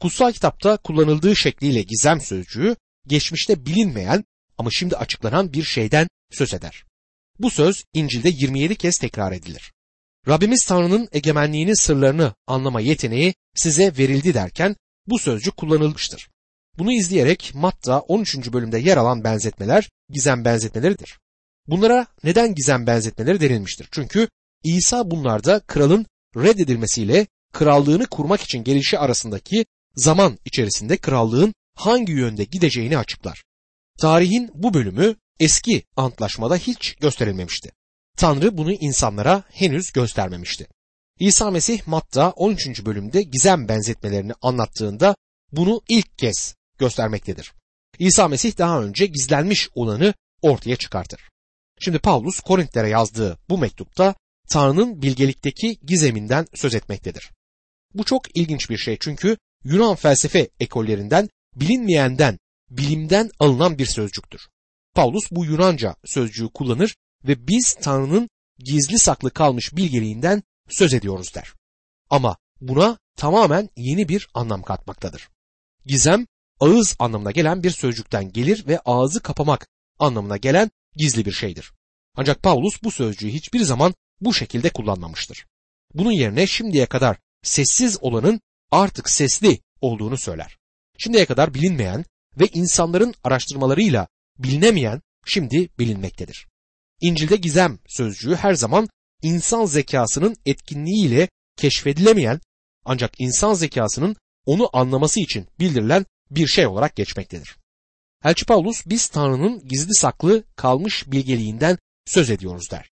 Kutsal 0.00 0.32
kitapta 0.32 0.76
kullanıldığı 0.76 1.36
şekliyle 1.36 1.82
gizem 1.82 2.20
sözcüğü 2.20 2.76
geçmişte 3.06 3.66
bilinmeyen 3.66 4.24
ama 4.58 4.70
şimdi 4.70 4.96
açıklanan 4.96 5.52
bir 5.52 5.62
şeyden 5.62 6.08
söz 6.30 6.54
eder. 6.54 6.84
Bu 7.38 7.50
söz 7.50 7.84
İncil'de 7.92 8.28
27 8.28 8.76
kez 8.76 8.98
tekrar 8.98 9.32
edilir. 9.32 9.72
Rabbimiz 10.28 10.64
Tanrı'nın 10.66 11.08
egemenliğinin 11.12 11.74
sırlarını 11.74 12.34
anlama 12.46 12.80
yeteneği 12.80 13.34
size 13.54 13.92
verildi 13.98 14.34
derken 14.34 14.76
bu 15.06 15.18
sözcük 15.18 15.56
kullanılmıştır. 15.56 16.28
Bunu 16.78 16.92
izleyerek 16.92 17.52
Matta 17.54 18.00
13. 18.00 18.52
bölümde 18.52 18.78
yer 18.78 18.96
alan 18.96 19.24
benzetmeler 19.24 19.90
gizem 20.10 20.44
benzetmeleridir. 20.44 21.18
Bunlara 21.66 22.06
neden 22.24 22.54
gizem 22.54 22.86
benzetmeleri 22.86 23.40
denilmiştir? 23.40 23.88
Çünkü 23.92 24.28
İsa 24.64 25.10
bunlarda 25.10 25.60
kralın 25.60 26.06
reddedilmesiyle 26.36 27.26
krallığını 27.52 28.06
kurmak 28.06 28.40
için 28.40 28.64
gelişi 28.64 28.98
arasındaki 28.98 29.64
zaman 29.96 30.38
içerisinde 30.44 30.96
krallığın 30.96 31.54
hangi 31.74 32.12
yönde 32.12 32.44
gideceğini 32.44 32.98
açıklar. 32.98 33.44
Tarihin 33.98 34.50
bu 34.54 34.74
bölümü 34.74 35.16
eski 35.40 35.82
antlaşmada 35.96 36.56
hiç 36.56 36.94
gösterilmemişti. 36.94 37.72
Tanrı 38.16 38.58
bunu 38.58 38.72
insanlara 38.72 39.42
henüz 39.52 39.92
göstermemişti. 39.92 40.66
İsa 41.18 41.50
Mesih 41.50 41.86
Matta 41.86 42.30
13. 42.30 42.84
bölümde 42.84 43.22
gizem 43.22 43.68
benzetmelerini 43.68 44.32
anlattığında 44.42 45.16
bunu 45.52 45.80
ilk 45.88 46.18
kez 46.18 46.54
göstermektedir. 46.78 47.52
İsa 47.98 48.28
Mesih 48.28 48.58
daha 48.58 48.82
önce 48.82 49.06
gizlenmiş 49.06 49.68
olanı 49.74 50.14
ortaya 50.42 50.76
çıkartır. 50.76 51.20
Şimdi 51.80 51.98
Paulus 51.98 52.40
Korintlere 52.40 52.88
yazdığı 52.88 53.38
bu 53.48 53.58
mektupta 53.58 54.14
Tanrı'nın 54.48 55.02
bilgelikteki 55.02 55.78
gizeminden 55.82 56.46
söz 56.54 56.74
etmektedir. 56.74 57.30
Bu 57.94 58.04
çok 58.04 58.36
ilginç 58.36 58.70
bir 58.70 58.76
şey 58.76 58.96
çünkü 59.00 59.36
Yunan 59.64 59.94
felsefe 59.94 60.50
ekollerinden 60.60 61.28
bilinmeyenden, 61.56 62.38
bilimden 62.70 63.30
alınan 63.38 63.78
bir 63.78 63.86
sözcüktür. 63.86 64.48
Paulus 64.94 65.30
bu 65.30 65.44
Yunanca 65.44 65.96
sözcüğü 66.04 66.48
kullanır 66.48 66.96
ve 67.24 67.48
biz 67.48 67.74
Tanrı'nın 67.74 68.28
gizli 68.58 68.98
saklı 68.98 69.30
kalmış 69.30 69.76
bilgeliğinden 69.76 70.42
söz 70.68 70.94
ediyoruz 70.94 71.34
der. 71.34 71.52
Ama 72.10 72.36
buna 72.60 72.98
tamamen 73.16 73.68
yeni 73.76 74.08
bir 74.08 74.28
anlam 74.34 74.62
katmaktadır. 74.62 75.28
Gizem 75.86 76.26
ağız 76.60 76.96
anlamına 76.98 77.30
gelen 77.30 77.62
bir 77.62 77.70
sözcükten 77.70 78.32
gelir 78.32 78.66
ve 78.66 78.78
ağzı 78.84 79.20
kapamak 79.20 79.68
anlamına 79.98 80.36
gelen 80.36 80.70
gizli 80.96 81.24
bir 81.24 81.32
şeydir. 81.32 81.72
Ancak 82.16 82.42
Paulus 82.42 82.82
bu 82.82 82.90
sözcüğü 82.90 83.28
hiçbir 83.28 83.60
zaman 83.60 83.94
bu 84.20 84.34
şekilde 84.34 84.70
kullanmamıştır. 84.70 85.46
Bunun 85.94 86.12
yerine 86.12 86.46
şimdiye 86.46 86.86
kadar 86.86 87.16
sessiz 87.42 87.98
olanın 88.00 88.40
artık 88.70 89.10
sesli 89.10 89.60
olduğunu 89.80 90.18
söyler. 90.18 90.58
Şimdiye 90.98 91.26
kadar 91.26 91.54
bilinmeyen 91.54 92.04
ve 92.38 92.46
insanların 92.46 93.14
araştırmalarıyla 93.24 94.08
bilinemeyen 94.38 95.00
şimdi 95.26 95.68
bilinmektedir. 95.78 96.48
İncil'de 97.00 97.36
gizem 97.36 97.78
sözcüğü 97.86 98.34
her 98.34 98.54
zaman 98.54 98.88
insan 99.22 99.64
zekasının 99.64 100.36
etkinliğiyle 100.46 101.28
keşfedilemeyen 101.56 102.40
ancak 102.84 103.20
insan 103.20 103.54
zekasının 103.54 104.16
onu 104.46 104.70
anlaması 104.72 105.20
için 105.20 105.48
bildirilen 105.60 106.06
bir 106.30 106.46
şey 106.46 106.66
olarak 106.66 106.96
geçmektedir. 106.96 107.56
Elçi 108.24 108.46
Paulus 108.46 108.86
biz 108.86 109.08
Tanrı'nın 109.08 109.68
gizli 109.68 109.94
saklı 109.94 110.44
kalmış 110.56 111.04
bilgeliğinden 111.06 111.78
söz 112.06 112.30
ediyoruz 112.30 112.70
der. 112.70 112.90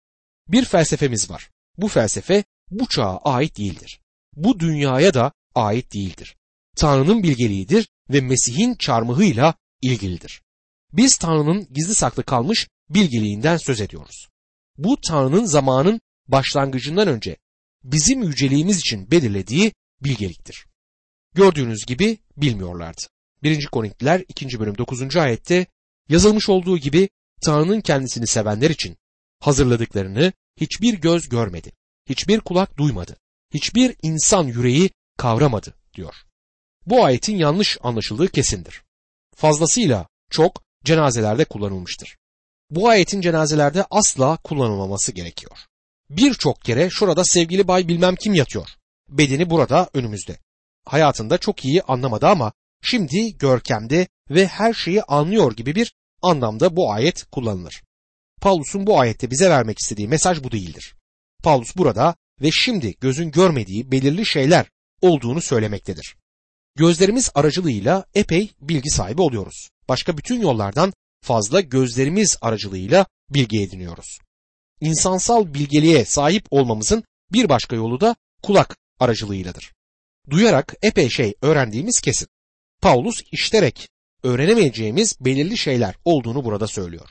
Bir 0.48 0.64
felsefemiz 0.64 1.30
var. 1.30 1.50
Bu 1.76 1.88
felsefe 1.88 2.44
bu 2.70 2.88
çağa 2.88 3.18
ait 3.18 3.58
değildir. 3.58 4.00
Bu 4.36 4.60
dünyaya 4.60 5.14
da 5.14 5.32
ait 5.58 5.94
değildir. 5.94 6.36
Tanrı'nın 6.76 7.22
bilgeliğidir 7.22 7.88
ve 8.10 8.20
Mesih'in 8.20 8.74
çarmıhıyla 8.74 9.54
ilgilidir. 9.82 10.42
Biz 10.92 11.16
Tanrı'nın 11.16 11.68
gizli 11.72 11.94
saklı 11.94 12.22
kalmış 12.22 12.68
bilgeliğinden 12.90 13.56
söz 13.56 13.80
ediyoruz. 13.80 14.28
Bu 14.76 15.00
Tanrı'nın 15.00 15.44
zamanın 15.44 16.00
başlangıcından 16.28 17.08
önce 17.08 17.36
bizim 17.84 18.22
yüceliğimiz 18.22 18.78
için 18.78 19.10
belirlediği 19.10 19.72
bilgeliktir. 20.00 20.66
Gördüğünüz 21.34 21.86
gibi 21.86 22.18
bilmiyorlardı. 22.36 23.02
1. 23.42 23.66
Korintiler 23.66 24.24
2. 24.28 24.60
bölüm 24.60 24.78
9. 24.78 25.16
ayette 25.16 25.66
yazılmış 26.08 26.48
olduğu 26.48 26.78
gibi 26.78 27.08
Tanrı'nın 27.42 27.80
kendisini 27.80 28.26
sevenler 28.26 28.70
için 28.70 28.96
hazırladıklarını 29.40 30.32
hiçbir 30.60 30.94
göz 30.94 31.28
görmedi, 31.28 31.72
hiçbir 32.08 32.40
kulak 32.40 32.78
duymadı, 32.78 33.16
hiçbir 33.54 33.96
insan 34.02 34.46
yüreği 34.46 34.90
kavramadı 35.18 35.74
diyor. 35.94 36.14
Bu 36.86 37.04
ayetin 37.04 37.36
yanlış 37.36 37.78
anlaşıldığı 37.82 38.28
kesindir. 38.28 38.82
Fazlasıyla 39.36 40.06
çok 40.30 40.62
cenazelerde 40.84 41.44
kullanılmıştır. 41.44 42.18
Bu 42.70 42.88
ayetin 42.88 43.20
cenazelerde 43.20 43.84
asla 43.90 44.36
kullanılmaması 44.36 45.12
gerekiyor. 45.12 45.58
Birçok 46.10 46.62
kere 46.62 46.90
şurada 46.90 47.24
sevgili 47.24 47.68
bay 47.68 47.88
bilmem 47.88 48.16
kim 48.16 48.34
yatıyor. 48.34 48.68
Bedeni 49.08 49.50
burada 49.50 49.90
önümüzde. 49.94 50.38
Hayatında 50.84 51.38
çok 51.38 51.64
iyi 51.64 51.82
anlamadı 51.82 52.26
ama 52.26 52.52
şimdi 52.82 53.38
görkemde 53.38 54.08
ve 54.30 54.46
her 54.46 54.74
şeyi 54.74 55.02
anlıyor 55.02 55.56
gibi 55.56 55.74
bir 55.74 55.94
anlamda 56.22 56.76
bu 56.76 56.92
ayet 56.92 57.24
kullanılır. 57.24 57.82
Paulus'un 58.40 58.86
bu 58.86 59.00
ayette 59.00 59.30
bize 59.30 59.50
vermek 59.50 59.78
istediği 59.78 60.08
mesaj 60.08 60.44
bu 60.44 60.52
değildir. 60.52 60.94
Paulus 61.42 61.76
burada 61.76 62.16
ve 62.40 62.50
şimdi 62.50 62.94
gözün 63.00 63.30
görmediği 63.30 63.92
belirli 63.92 64.26
şeyler 64.26 64.66
olduğunu 65.02 65.40
söylemektedir. 65.40 66.16
Gözlerimiz 66.76 67.30
aracılığıyla 67.34 68.04
epey 68.14 68.50
bilgi 68.60 68.90
sahibi 68.90 69.22
oluyoruz. 69.22 69.68
Başka 69.88 70.18
bütün 70.18 70.40
yollardan 70.40 70.92
fazla 71.20 71.60
gözlerimiz 71.60 72.36
aracılığıyla 72.40 73.06
bilgi 73.30 73.62
ediniyoruz. 73.62 74.18
İnsansal 74.80 75.54
bilgeliğe 75.54 76.04
sahip 76.04 76.46
olmamızın 76.50 77.04
bir 77.32 77.48
başka 77.48 77.76
yolu 77.76 78.00
da 78.00 78.16
kulak 78.42 78.76
aracılığıyladır. 79.00 79.72
Duyarak 80.30 80.74
epey 80.82 81.10
şey 81.10 81.34
öğrendiğimiz 81.42 82.00
kesin. 82.00 82.28
Paulus 82.82 83.22
işterek 83.32 83.88
öğrenemeyeceğimiz 84.22 85.16
belirli 85.20 85.58
şeyler 85.58 85.94
olduğunu 86.04 86.44
burada 86.44 86.66
söylüyor. 86.66 87.08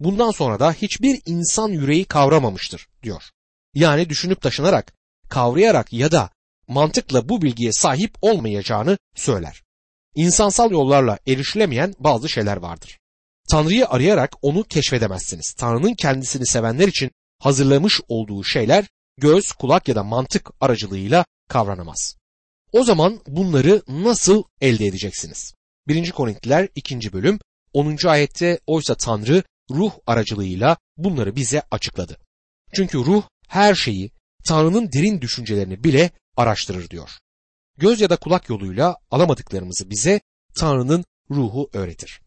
bundan 0.00 0.30
sonra 0.30 0.60
da 0.60 0.72
hiçbir 0.72 1.20
insan 1.26 1.68
yüreği 1.68 2.04
kavramamıştır 2.04 2.88
diyor. 3.02 3.22
Yani 3.74 4.08
düşünüp 4.08 4.40
taşınarak, 4.40 4.92
kavrayarak 5.28 5.92
ya 5.92 6.12
da 6.12 6.30
mantıkla 6.68 7.28
bu 7.28 7.42
bilgiye 7.42 7.72
sahip 7.72 8.14
olmayacağını 8.22 8.98
söyler. 9.14 9.62
İnsansal 10.14 10.70
yollarla 10.70 11.18
erişilemeyen 11.26 11.94
bazı 11.98 12.28
şeyler 12.28 12.56
vardır. 12.56 12.98
Tanrı'yı 13.50 13.88
arayarak 13.88 14.30
onu 14.42 14.64
keşfedemezsiniz. 14.64 15.52
Tanrı'nın 15.52 15.94
kendisini 15.94 16.46
sevenler 16.46 16.88
için 16.88 17.10
hazırlamış 17.38 18.00
olduğu 18.08 18.44
şeyler 18.44 18.84
göz, 19.16 19.52
kulak 19.52 19.88
ya 19.88 19.94
da 19.94 20.04
mantık 20.04 20.50
aracılığıyla 20.60 21.24
kavranamaz. 21.48 22.16
O 22.72 22.84
zaman 22.84 23.20
bunları 23.26 23.82
nasıl 23.88 24.42
elde 24.60 24.86
edeceksiniz? 24.86 25.54
1. 25.88 26.10
Korintiler 26.10 26.68
2. 26.74 27.12
bölüm 27.12 27.38
10. 27.72 27.96
ayette 28.06 28.60
oysa 28.66 28.94
Tanrı 28.94 29.42
ruh 29.70 29.92
aracılığıyla 30.06 30.76
bunları 30.96 31.36
bize 31.36 31.62
açıkladı. 31.70 32.18
Çünkü 32.74 32.98
ruh 32.98 33.22
her 33.48 33.74
şeyi 33.74 34.10
Tanrı'nın 34.48 34.92
derin 34.92 35.20
düşüncelerini 35.20 35.84
bile 35.84 36.10
araştırır 36.36 36.90
diyor. 36.90 37.10
Göz 37.78 38.00
ya 38.00 38.10
da 38.10 38.16
kulak 38.16 38.48
yoluyla 38.48 38.96
alamadıklarımızı 39.10 39.90
bize 39.90 40.20
Tanrı'nın 40.58 41.04
ruhu 41.30 41.70
öğretir. 41.72 42.20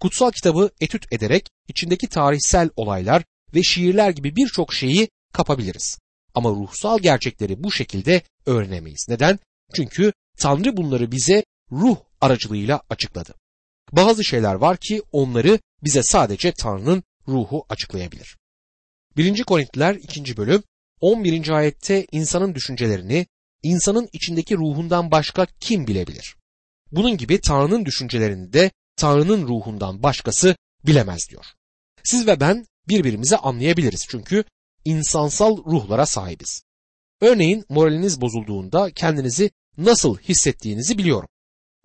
Kutsal 0.00 0.30
kitabı 0.30 0.70
etüt 0.80 1.12
ederek 1.12 1.48
içindeki 1.68 2.08
tarihsel 2.08 2.70
olaylar 2.76 3.24
ve 3.54 3.62
şiirler 3.62 4.10
gibi 4.10 4.36
birçok 4.36 4.74
şeyi 4.74 5.08
kapabiliriz. 5.32 5.98
Ama 6.34 6.50
ruhsal 6.50 6.98
gerçekleri 6.98 7.62
bu 7.62 7.72
şekilde 7.72 8.22
öğrenemeyiz. 8.46 9.06
Neden? 9.08 9.38
Çünkü 9.76 10.12
Tanrı 10.38 10.76
bunları 10.76 11.12
bize 11.12 11.44
ruh 11.72 11.96
aracılığıyla 12.20 12.80
açıkladı. 12.90 13.34
Bazı 13.92 14.24
şeyler 14.24 14.54
var 14.54 14.76
ki 14.76 15.02
onları 15.12 15.58
bize 15.84 16.02
sadece 16.02 16.52
Tanrı'nın 16.52 17.02
ruhu 17.28 17.66
açıklayabilir. 17.68 18.36
1. 19.16 19.44
Korintiler 19.44 19.94
2. 19.94 20.36
bölüm 20.36 20.62
11. 21.00 21.48
ayette 21.48 22.06
insanın 22.12 22.54
düşüncelerini 22.54 23.26
insanın 23.62 24.08
içindeki 24.12 24.56
ruhundan 24.56 25.10
başka 25.10 25.46
kim 25.60 25.86
bilebilir? 25.86 26.36
Bunun 26.92 27.16
gibi 27.16 27.40
Tanrı'nın 27.40 27.84
düşüncelerini 27.84 28.52
de 28.52 28.70
Tanrı'nın 28.96 29.48
ruhundan 29.48 30.02
başkası 30.02 30.56
bilemez 30.86 31.28
diyor. 31.30 31.44
Siz 32.04 32.26
ve 32.26 32.40
ben 32.40 32.66
birbirimizi 32.88 33.36
anlayabiliriz 33.36 34.06
çünkü 34.08 34.44
insansal 34.84 35.56
ruhlara 35.56 36.06
sahibiz. 36.06 36.62
Örneğin 37.20 37.64
moraliniz 37.68 38.20
bozulduğunda 38.20 38.90
kendinizi 38.90 39.50
nasıl 39.76 40.18
hissettiğinizi 40.18 40.98
biliyorum. 40.98 41.28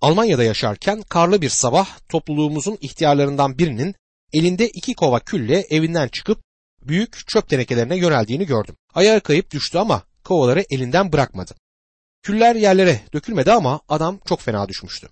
Almanya'da 0.02 0.44
yaşarken 0.44 1.02
karlı 1.02 1.42
bir 1.42 1.50
sabah 1.50 2.00
topluluğumuzun 2.10 2.78
ihtiyarlarından 2.82 3.58
birinin 3.58 3.96
elinde 4.34 4.70
iki 4.70 4.94
kova 4.94 5.20
külle 5.20 5.60
evinden 5.70 6.08
çıkıp 6.08 6.42
büyük 6.88 7.28
çöp 7.28 7.50
tenekelerine 7.50 7.98
yöneldiğini 7.98 8.46
gördüm. 8.46 8.76
Ayağı 8.94 9.22
kayıp 9.22 9.52
düştü 9.52 9.78
ama 9.78 10.04
kovaları 10.24 10.66
elinden 10.70 11.14
bırakmadı. 11.14 11.56
Küller 12.24 12.56
yerlere 12.56 13.02
dökülmedi 13.14 13.52
ama 13.52 13.82
adam 13.90 14.20
çok 14.26 14.42
fena 14.42 14.70
düşmüştü. 14.70 15.10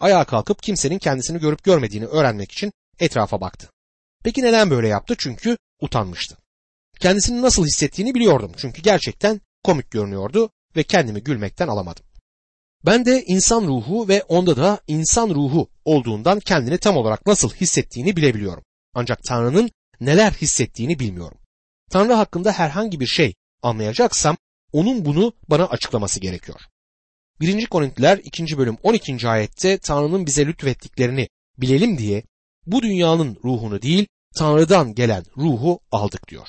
Ayağa 0.00 0.24
kalkıp 0.24 0.62
kimsenin 0.62 0.98
kendisini 0.98 1.40
görüp 1.40 1.64
görmediğini 1.64 2.06
öğrenmek 2.06 2.52
için 2.52 2.72
etrafa 2.98 3.40
baktı. 3.40 3.70
Peki 4.24 4.42
neden 4.42 4.70
böyle 4.70 4.88
yaptı? 4.88 5.14
Çünkü 5.18 5.56
utanmıştı. 5.80 6.36
Kendisini 7.00 7.42
nasıl 7.42 7.66
hissettiğini 7.66 8.14
biliyordum 8.14 8.52
çünkü 8.56 8.82
gerçekten 8.82 9.40
komik 9.64 9.90
görünüyordu 9.90 10.50
ve 10.76 10.82
kendimi 10.82 11.22
gülmekten 11.22 11.68
alamadım. 11.68 12.04
Ben 12.86 13.04
de 13.04 13.24
insan 13.26 13.66
ruhu 13.66 14.08
ve 14.08 14.22
onda 14.22 14.56
da 14.56 14.80
insan 14.86 15.28
ruhu 15.28 15.68
olduğundan 15.84 16.40
kendini 16.40 16.78
tam 16.78 16.96
olarak 16.96 17.26
nasıl 17.26 17.50
hissettiğini 17.50 18.16
bilebiliyorum. 18.16 18.64
Ancak 18.94 19.22
Tanrı'nın 19.24 19.70
neler 20.04 20.30
hissettiğini 20.30 20.98
bilmiyorum. 20.98 21.38
Tanrı 21.90 22.12
hakkında 22.12 22.52
herhangi 22.52 23.00
bir 23.00 23.06
şey 23.06 23.34
anlayacaksam 23.62 24.36
onun 24.72 25.04
bunu 25.04 25.32
bana 25.48 25.64
açıklaması 25.66 26.20
gerekiyor. 26.20 26.60
1. 27.40 27.66
Korintiler 27.66 28.20
2. 28.24 28.58
bölüm 28.58 28.76
12. 28.82 29.28
ayette 29.28 29.78
Tanrı'nın 29.78 30.26
bize 30.26 30.46
lütfettiklerini 30.46 31.28
bilelim 31.58 31.98
diye 31.98 32.22
bu 32.66 32.82
dünyanın 32.82 33.36
ruhunu 33.44 33.82
değil 33.82 34.06
Tanrı'dan 34.36 34.94
gelen 34.94 35.24
ruhu 35.36 35.80
aldık 35.92 36.28
diyor. 36.28 36.48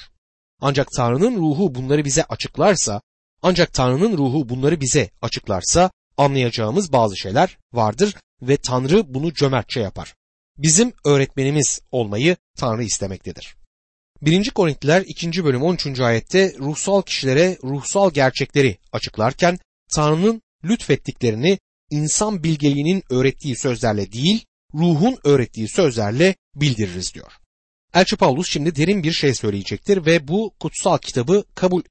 Ancak 0.61 0.87
Tanrı'nın 0.91 1.37
ruhu 1.37 1.75
bunları 1.75 2.05
bize 2.05 2.23
açıklarsa, 2.23 3.01
ancak 3.41 3.73
Tanrı'nın 3.73 4.17
ruhu 4.17 4.49
bunları 4.49 4.81
bize 4.81 5.09
açıklarsa 5.21 5.91
anlayacağımız 6.17 6.91
bazı 6.91 7.17
şeyler 7.17 7.57
vardır 7.73 8.15
ve 8.41 8.57
Tanrı 8.57 9.13
bunu 9.13 9.33
cömertçe 9.33 9.79
yapar. 9.79 10.15
Bizim 10.57 10.93
öğretmenimiz 11.05 11.81
olmayı 11.91 12.37
Tanrı 12.57 12.83
istemektedir. 12.83 13.55
1. 14.21 14.49
Korintiler 14.49 15.03
2. 15.07 15.43
bölüm 15.43 15.63
13. 15.63 15.99
ayette 15.99 16.53
ruhsal 16.59 17.01
kişilere 17.01 17.57
ruhsal 17.63 18.11
gerçekleri 18.11 18.77
açıklarken 18.91 19.59
Tanrı'nın 19.95 20.41
lütfettiklerini 20.63 21.59
insan 21.89 22.43
bilgeliğinin 22.43 23.03
öğrettiği 23.09 23.57
sözlerle 23.57 24.11
değil, 24.11 24.45
ruhun 24.73 25.17
öğrettiği 25.23 25.67
sözlerle 25.67 26.35
bildiririz 26.55 27.13
diyor. 27.13 27.31
Elçi 27.93 28.15
Paulus 28.15 28.49
şimdi 28.49 28.75
derin 28.75 29.03
bir 29.03 29.11
şey 29.11 29.33
söyleyecektir 29.33 30.05
ve 30.05 30.27
bu 30.27 30.53
kutsal 30.59 30.97
kitabı 30.97 31.45
kabul 31.55 31.83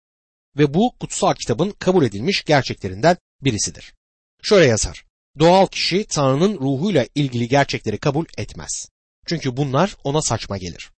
ve 0.59 0.75
bu 0.75 0.95
kutsal 1.01 1.35
kitabın 1.35 1.71
kabul 1.71 2.05
edilmiş 2.05 2.45
gerçeklerinden 2.45 3.17
birisidir. 3.41 3.95
Şöyle 4.43 4.67
yazar. 4.67 5.05
Doğal 5.39 5.67
kişi 5.67 6.05
Tanrı'nın 6.05 6.59
ruhuyla 6.61 7.07
ilgili 7.15 7.49
gerçekleri 7.49 7.99
kabul 7.99 8.27
etmez. 8.39 8.89
Çünkü 9.27 9.57
bunlar 9.57 9.97
ona 10.05 10.23
saçma 10.23 10.59
gelir. 10.59 10.91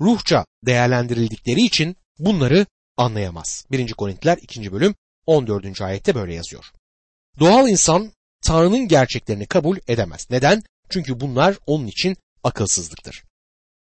Ruhça 0.00 0.46
değerlendirildikleri 0.66 1.62
için 1.62 1.96
bunları 2.18 2.66
anlayamaz. 2.96 3.66
1. 3.70 3.92
Korintiler 3.92 4.38
2. 4.42 4.72
bölüm 4.72 4.94
14. 5.26 5.80
ayette 5.80 6.14
böyle 6.14 6.34
yazıyor. 6.34 6.64
Doğal 7.38 7.68
insan 7.68 8.12
Tanrı'nın 8.44 8.88
gerçeklerini 8.88 9.46
kabul 9.46 9.78
edemez. 9.88 10.26
Neden? 10.30 10.62
Çünkü 10.90 11.20
bunlar 11.20 11.58
onun 11.66 11.86
için 11.86 12.16
akılsızlıktır. 12.42 13.24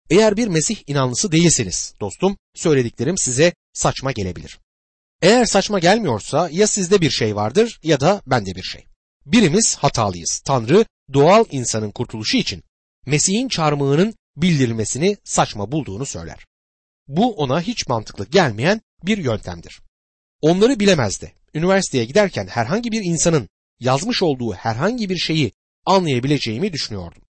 Eğer 0.10 0.38
bir 0.38 0.48
Mesih 0.48 0.78
inanlısı 0.88 1.32
değilseniz 1.32 1.94
dostum 2.00 2.38
söylediklerim 2.56 3.18
size 3.18 3.54
saçma 3.74 4.12
gelebilir. 4.12 4.60
Eğer 5.22 5.46
saçma 5.46 5.80
gelmiyorsa 5.80 6.50
ya 6.52 6.68
sizde 6.68 7.02
bir 7.02 7.10
şey 7.10 7.36
vardır 7.36 7.80
ya 7.84 8.00
da 8.00 8.22
bende 8.28 8.56
bir 8.56 8.64
şey. 8.64 8.86
Birimiz 9.26 9.76
hatalıyız. 9.76 10.42
Tanrı 10.46 10.86
doğal 11.14 11.46
insanın 11.52 11.92
kurtuluşu 11.92 12.38
için 12.38 12.64
Mesih'in 13.06 13.48
çarmıhının 13.48 14.16
bildirilmesini 14.38 15.18
saçma 15.24 15.72
bulduğunu 15.72 16.06
söyler. 16.06 16.46
Bu 17.08 17.36
ona 17.36 17.62
hiç 17.62 17.88
mantıklı 17.88 18.26
gelmeyen 18.26 18.82
bir 19.04 19.18
yöntemdir. 19.18 19.82
Onları 20.42 20.80
bilemezdi. 20.80 21.34
Üniversiteye 21.54 22.06
giderken 22.06 22.48
herhangi 22.48 22.92
bir 22.92 23.02
insanın 23.04 23.50
yazmış 23.80 24.24
olduğu 24.24 24.54
herhangi 24.54 25.10
bir 25.10 25.18
şeyi 25.18 25.52
anlayabileceğimi 25.86 26.74
düşünüyordum. 26.74 27.22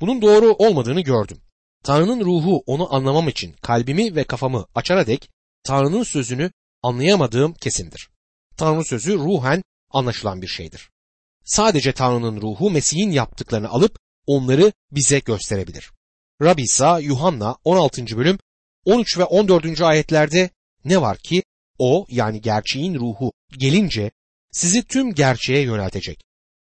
Bunun 0.00 0.22
doğru 0.22 0.52
olmadığını 0.52 1.00
gördüm. 1.00 1.40
Tanrı'nın 1.84 2.24
ruhu 2.24 2.62
onu 2.66 2.94
anlamam 2.94 3.28
için 3.28 3.52
kalbimi 3.52 4.16
ve 4.16 4.24
kafamı 4.24 4.66
açana 4.74 5.06
dek 5.06 5.30
Tanrı'nın 5.62 6.02
sözünü 6.02 6.50
anlayamadığım 6.82 7.54
kesindir. 7.54 8.10
Tanrı 8.56 8.84
sözü 8.84 9.18
ruhen 9.18 9.62
anlaşılan 9.90 10.42
bir 10.42 10.46
şeydir. 10.46 10.90
Sadece 11.44 11.92
Tanrı'nın 11.92 12.40
ruhu 12.40 12.70
Mesih'in 12.70 13.10
yaptıklarını 13.10 13.68
alıp 13.68 13.98
onları 14.26 14.72
bize 14.92 15.18
gösterebilir. 15.18 15.90
Rabbi 16.42 16.62
İsa 16.62 17.00
Yuhanna 17.00 17.56
16. 17.64 18.16
bölüm 18.16 18.38
13 18.84 19.18
ve 19.18 19.24
14. 19.24 19.80
ayetlerde 19.80 20.50
ne 20.84 21.00
var 21.00 21.18
ki 21.18 21.42
o 21.78 22.06
yani 22.08 22.40
gerçeğin 22.40 22.94
ruhu 22.94 23.32
gelince 23.58 24.10
sizi 24.52 24.82
tüm 24.82 25.14
gerçeğe 25.14 25.60
yöneltecek. 25.60 26.20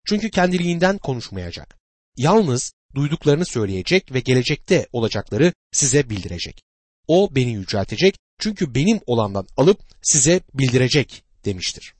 Çünkü 0.08 0.30
kendiliğinden 0.30 0.98
konuşmayacak. 0.98 1.78
Yalnız 2.18 2.74
duyduklarını 2.96 3.46
söyleyecek 3.46 4.14
ve 4.14 4.20
gelecekte 4.20 4.88
olacakları 4.92 5.54
size 5.72 6.10
bildirecek. 6.10 6.62
O 7.08 7.36
beni 7.36 7.52
yüceltecek 7.52 8.16
çünkü 8.40 8.76
benim 8.76 9.00
olandan 9.06 9.48
alıp 9.58 9.82
size 10.02 10.42
bildirecek 10.54 11.24
demiştir. 11.46 11.94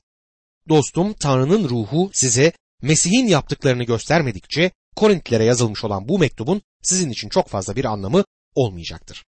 Dostum 0.68 1.12
Tanrı'nın 1.12 1.68
ruhu 1.68 2.10
size 2.12 2.52
Mesih'in 2.82 3.26
yaptıklarını 3.26 3.84
göstermedikçe 3.84 4.70
Korintlilere 4.96 5.44
yazılmış 5.44 5.84
olan 5.84 6.08
bu 6.08 6.18
mektubun 6.18 6.62
sizin 6.82 7.10
için 7.10 7.28
çok 7.28 7.48
fazla 7.48 7.76
bir 7.76 7.84
anlamı 7.84 8.24
olmayacaktır. 8.54 9.24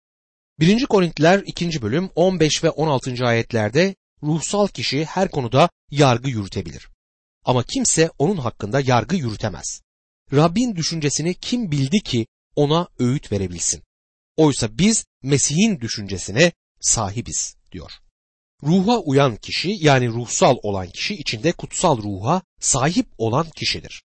1. 0.60 0.86
Korintliler 0.86 1.44
2. 1.46 1.82
bölüm 1.82 2.10
15 2.16 2.64
ve 2.64 2.70
16. 2.70 3.26
ayetlerde 3.26 3.96
ruhsal 4.24 4.68
kişi 4.68 5.06
her 5.06 5.32
konuda 5.32 5.70
yargı 5.92 6.30
yürütebilir. 6.30 6.88
Ama 7.46 7.64
kimse 7.64 8.10
onun 8.18 8.38
hakkında 8.38 8.80
yargı 8.80 9.16
yürütemez. 9.16 9.82
Rabbin 10.34 10.76
düşüncesini 10.76 11.34
kim 11.34 11.72
bildi 11.72 12.00
ki 12.00 12.28
ona 12.56 12.88
öğüt 13.00 13.32
verebilsin? 13.32 13.84
Oysa 14.38 14.78
biz 14.78 15.06
Mesih'in 15.24 15.80
düşüncesine 15.80 16.52
sahibiz 16.82 17.56
diyor. 17.72 17.92
Ruha 18.66 18.98
uyan 19.00 19.36
kişi 19.36 19.78
yani 19.80 20.08
ruhsal 20.10 20.58
olan 20.64 20.90
kişi 20.90 21.16
içinde 21.16 21.52
kutsal 21.52 21.98
ruha 21.98 22.42
sahip 22.60 23.08
olan 23.18 23.50
kişidir. 23.50 24.04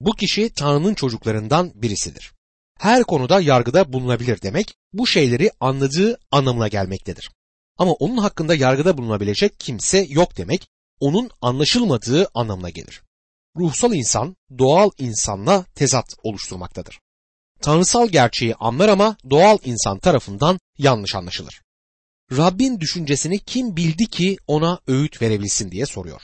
Bu 0.00 0.12
kişi 0.12 0.50
Tanrı'nın 0.54 0.94
çocuklarından 0.94 1.72
birisidir. 1.74 2.32
her 2.78 3.04
konuda 3.04 3.40
yargıda 3.40 3.92
bulunabilir 3.92 4.42
demek 4.42 4.74
bu 4.92 5.06
şeyleri 5.06 5.50
anladığı 5.60 6.18
anlamına 6.30 6.68
gelmektedir. 6.68 7.30
Ama 7.78 7.92
onun 7.92 8.16
hakkında 8.16 8.54
yargıda 8.54 8.98
bulunabilecek 8.98 9.60
kimse 9.60 10.06
yok 10.08 10.36
demek 10.36 10.68
onun 11.00 11.30
anlaşılmadığı 11.42 12.28
anlamına 12.34 12.70
gelir. 12.70 13.02
Ruhsal 13.56 13.94
insan 13.94 14.36
doğal 14.58 14.90
insanla 14.98 15.64
tezat 15.74 16.16
oluşturmaktadır. 16.22 17.00
Tanrısal 17.60 18.08
gerçeği 18.08 18.54
anlar 18.54 18.88
ama 18.88 19.16
doğal 19.30 19.58
insan 19.64 19.98
tarafından 19.98 20.58
yanlış 20.78 21.14
anlaşılır. 21.14 21.62
Rabbin 22.32 22.80
düşüncesini 22.80 23.38
kim 23.38 23.76
bildi 23.76 24.06
ki 24.06 24.36
ona 24.46 24.80
öğüt 24.86 25.22
verebilsin 25.22 25.70
diye 25.70 25.86
soruyor. 25.86 26.22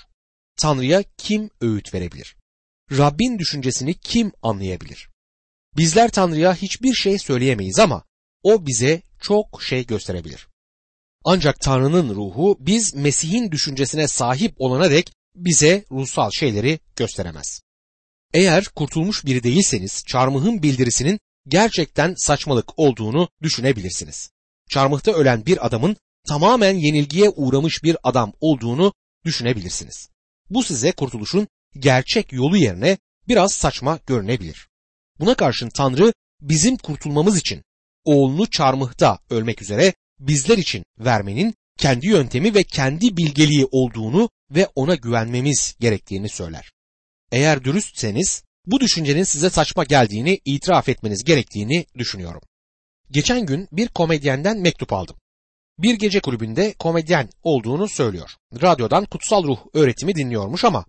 Tanrı'ya 0.57 1.05
kim 1.17 1.51
öğüt 1.61 1.95
verebilir? 1.95 2.37
Rabbin 2.93 3.39
düşüncesini 3.39 3.95
kim 3.95 4.33
anlayabilir? 4.43 5.09
Bizler 5.77 6.11
Tanrı'ya 6.11 6.55
hiçbir 6.55 6.95
şey 6.95 7.19
söyleyemeyiz 7.19 7.79
ama 7.79 8.05
o 8.43 8.67
bize 8.67 9.03
çok 9.21 9.63
şey 9.63 9.87
gösterebilir. 9.87 10.49
Ancak 11.25 11.61
Tanrı'nın 11.61 12.15
ruhu 12.15 12.57
biz 12.61 12.95
Mesih'in 12.95 13.51
düşüncesine 13.51 14.09
sahip 14.09 14.55
olana 14.57 14.91
dek 14.91 15.13
bize 15.35 15.85
ruhsal 15.91 16.31
şeyleri 16.31 16.81
gösteremez. 16.97 17.61
Eğer 18.35 18.65
kurtulmuş 18.65 19.27
biri 19.27 19.43
değilseniz 19.43 20.05
çarmıhın 20.07 20.63
bildirisinin 20.63 21.21
gerçekten 21.49 22.15
saçmalık 22.17 22.79
olduğunu 22.79 23.29
düşünebilirsiniz. 23.43 24.31
Çarmıhta 24.71 25.13
ölen 25.13 25.47
bir 25.47 25.67
adamın 25.67 25.97
tamamen 26.29 26.75
yenilgiye 26.75 27.29
uğramış 27.29 27.83
bir 27.85 27.97
adam 28.03 28.33
olduğunu 28.41 28.93
düşünebilirsiniz. 29.25 30.09
Bu 30.51 30.63
size 30.63 30.93
kurtuluşun 30.93 31.49
gerçek 31.79 32.33
yolu 32.33 32.57
yerine 32.57 32.99
biraz 33.29 33.53
saçma 33.53 33.99
görünebilir. 34.07 34.69
Buna 35.21 35.35
karşın 35.35 35.69
Tanrı 35.69 36.13
bizim 36.41 36.77
kurtulmamız 36.77 37.39
için 37.39 37.63
oğlunu 38.05 38.51
çarmıhta 38.51 39.19
ölmek 39.31 39.63
üzere 39.63 39.95
bizler 40.19 40.59
için 40.59 40.85
vermenin 40.99 41.55
kendi 41.79 42.07
yöntemi 42.07 42.55
ve 42.55 42.63
kendi 42.63 43.17
bilgeliği 43.17 43.69
olduğunu 43.71 44.31
ve 44.51 44.69
ona 44.75 44.95
güvenmemiz 44.95 45.77
gerektiğini 45.81 46.29
söyler. 46.29 46.73
Eğer 47.33 47.65
dürüstseniz 47.65 48.45
bu 48.67 48.81
düşüncenin 48.81 49.25
size 49.25 49.51
saçma 49.51 49.85
geldiğini 49.85 50.41
itiraf 50.45 50.89
etmeniz 50.89 51.25
gerektiğini 51.25 51.87
düşünüyorum. 51.99 52.43
Geçen 53.13 53.47
gün 53.47 53.69
bir 53.73 53.89
komedyenden 53.89 54.59
mektup 54.59 54.93
aldım. 54.93 55.17
Bir 55.79 55.95
gece 55.95 56.21
kulübünde 56.21 56.75
komedyen 56.79 57.29
olduğunu 57.43 57.89
söylüyor. 57.89 58.31
Radyodan 58.63 59.05
kutsal 59.05 59.45
ruh 59.45 59.59
öğretimi 59.75 60.15
dinliyormuş 60.15 60.65
ama 60.65 60.85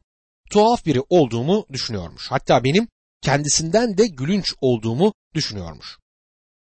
tuhaf 0.52 0.86
biri 0.86 1.02
olduğumu 1.10 1.66
düşünüyormuş. 1.72 2.32
Hatta 2.32 2.64
benim 2.64 2.88
kendisinden 3.22 3.98
de 3.98 4.08
gülünç 4.08 4.54
olduğumu 4.62 5.14
düşünüyormuş. 5.36 5.98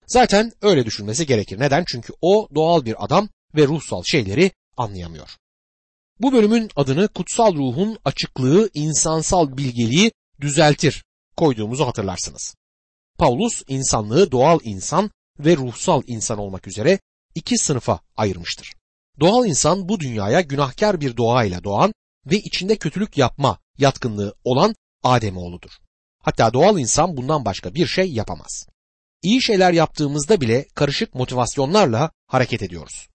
Zaten 0.08 0.52
öyle 0.62 0.86
düşünmesi 0.86 1.26
gerekir. 1.26 1.60
Neden? 1.60 1.84
Çünkü 1.88 2.14
o 2.22 2.48
doğal 2.56 2.86
bir 2.86 3.06
adam 3.06 3.30
ve 3.56 3.68
ruhsal 3.68 4.04
şeyleri 4.04 4.52
anlayamıyor. 4.78 5.30
Bu 6.20 6.34
bölümün 6.34 6.70
adını 6.76 7.08
kutsal 7.08 7.56
ruhun 7.56 7.98
açıklığı, 8.06 8.70
insansal 8.74 9.58
bilgeliği 9.58 10.12
düzeltir 10.42 11.04
koyduğumuzu 11.38 11.88
hatırlarsınız. 11.88 12.56
Paulus 13.18 13.64
insanlığı 13.68 14.32
doğal 14.32 14.60
insan 14.64 15.12
ve 15.46 15.58
ruhsal 15.58 16.02
insan 16.08 16.38
olmak 16.38 16.68
üzere 16.68 17.00
iki 17.36 17.58
sınıfa 17.58 18.00
ayırmıştır. 18.18 18.74
Doğal 19.20 19.46
insan 19.46 19.90
bu 19.90 20.00
dünyaya 20.00 20.42
günahkar 20.42 21.02
bir 21.02 21.18
doğayla 21.18 21.64
doğan 21.64 21.94
ve 22.26 22.38
içinde 22.38 22.76
kötülük 22.76 23.18
yapma 23.18 23.60
yatkınlığı 23.78 24.34
olan 24.44 24.76
Ademoğludur. 25.04 25.72
Hatta 26.24 26.54
doğal 26.54 26.80
insan 26.80 27.18
bundan 27.18 27.46
başka 27.46 27.76
bir 27.76 27.88
şey 27.88 28.12
yapamaz. 28.12 28.68
İyi 29.22 29.42
şeyler 29.42 29.74
yaptığımızda 29.74 30.42
bile 30.42 30.66
karışık 30.76 31.16
motivasyonlarla 31.16 32.12
hareket 32.28 32.62
ediyoruz. 32.62 33.08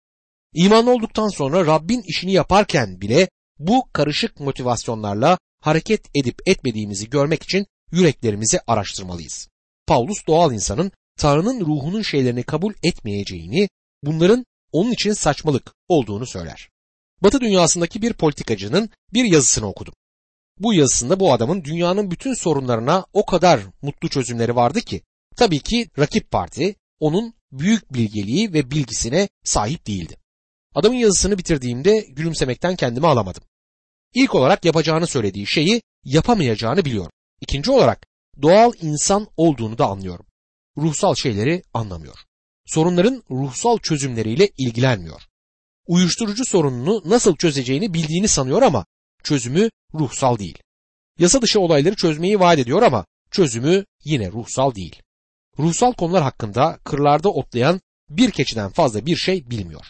İmanlı 0.55 0.91
olduktan 0.91 1.29
sonra 1.29 1.67
Rabbin 1.67 2.03
işini 2.07 2.33
yaparken 2.33 3.01
bile 3.01 3.29
bu 3.59 3.89
karışık 3.93 4.41
motivasyonlarla 4.41 5.39
hareket 5.61 6.17
edip 6.17 6.49
etmediğimizi 6.49 7.11
görmek 7.11 7.43
için 7.43 7.67
yüreklerimizi 7.93 8.61
araştırmalıyız. 8.67 9.49
Paulus 9.87 10.27
doğal 10.27 10.53
insanın 10.53 10.93
Tanrı'nın 11.17 11.61
ruhunun 11.61 12.03
şeylerini 12.03 12.43
kabul 12.43 12.75
etmeyeceğini, 12.83 13.69
bunların 14.03 14.47
onun 14.73 14.93
için 14.93 15.13
saçmalık 15.13 15.75
olduğunu 15.89 16.27
söyler. 16.27 16.69
Batı 17.23 17.41
dünyasındaki 17.41 18.03
bir 18.03 18.13
politikacının 18.13 18.91
bir 19.13 19.25
yazısını 19.25 19.67
okudum. 19.67 19.95
Bu 20.59 20.75
yazısında 20.75 21.21
bu 21.21 21.33
adamın 21.33 21.65
dünyanın 21.65 22.11
bütün 22.11 22.35
sorunlarına 22.35 23.07
o 23.13 23.27
kadar 23.27 23.61
mutlu 23.83 24.09
çözümleri 24.09 24.57
vardı 24.57 24.81
ki, 24.81 25.03
tabii 25.37 25.61
ki 25.61 25.91
rakip 25.99 26.31
parti 26.31 26.77
onun 27.01 27.35
büyük 27.53 27.95
bilgeliği 27.95 28.53
ve 28.53 28.71
bilgisine 28.71 29.29
sahip 29.45 29.87
değildi. 29.87 30.17
Adamın 30.75 30.97
yazısını 30.97 31.39
bitirdiğimde 31.39 32.07
gülümsemekten 32.09 32.77
kendimi 32.77 33.07
alamadım. 33.07 33.43
İlk 34.15 34.35
olarak 34.35 34.65
yapacağını 34.65 35.07
söylediği 35.07 35.47
şeyi 35.47 35.83
yapamayacağını 36.05 36.85
biliyorum. 36.85 37.13
İkinci 37.41 37.71
olarak 37.71 38.07
doğal 38.43 38.73
insan 38.83 39.29
olduğunu 39.37 39.79
da 39.79 39.87
anlıyorum. 39.87 40.27
Ruhsal 40.77 41.15
şeyleri 41.15 41.63
anlamıyor. 41.75 42.19
Sorunların 42.67 43.23
ruhsal 43.31 43.79
çözümleriyle 43.79 44.49
ilgilenmiyor. 44.59 45.23
Uyuşturucu 45.87 46.45
sorununu 46.45 47.03
nasıl 47.05 47.37
çözeceğini 47.37 47.95
bildiğini 47.95 48.29
sanıyor 48.29 48.63
ama 48.63 48.87
çözümü 49.25 49.71
ruhsal 49.95 50.39
değil. 50.39 50.59
Yasa 51.19 51.43
dışı 51.43 51.61
olayları 51.61 51.95
çözmeyi 51.95 52.41
vaat 52.41 52.59
ediyor 52.59 52.83
ama 52.83 53.07
çözümü 53.31 53.85
yine 54.05 54.33
ruhsal 54.33 54.75
değil. 54.75 55.03
Ruhsal 55.59 55.93
konular 55.93 56.23
hakkında 56.23 56.79
kırlarda 56.85 57.29
otlayan 57.29 57.81
bir 58.11 58.31
keçiden 58.31 58.71
fazla 58.71 59.07
bir 59.07 59.17
şey 59.17 59.51
bilmiyor. 59.51 59.87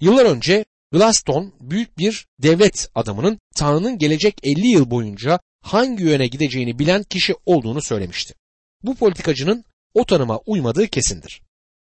Yıllar 0.00 0.24
önce 0.24 0.64
Glaston 0.92 1.54
büyük 1.60 1.98
bir 1.98 2.26
devlet 2.42 2.88
adamının 2.94 3.38
Tanrı'nın 3.56 3.98
gelecek 3.98 4.38
50 4.42 4.66
yıl 4.66 4.90
boyunca 4.90 5.40
hangi 5.62 6.04
yöne 6.04 6.26
gideceğini 6.26 6.78
bilen 6.78 7.02
kişi 7.02 7.34
olduğunu 7.46 7.82
söylemişti. 7.82 8.34
Bu 8.82 8.94
politikacının 8.94 9.64
o 9.96 10.04
tanıma 10.04 10.38
uymadığı 10.46 10.86
kesindir. 10.88 11.42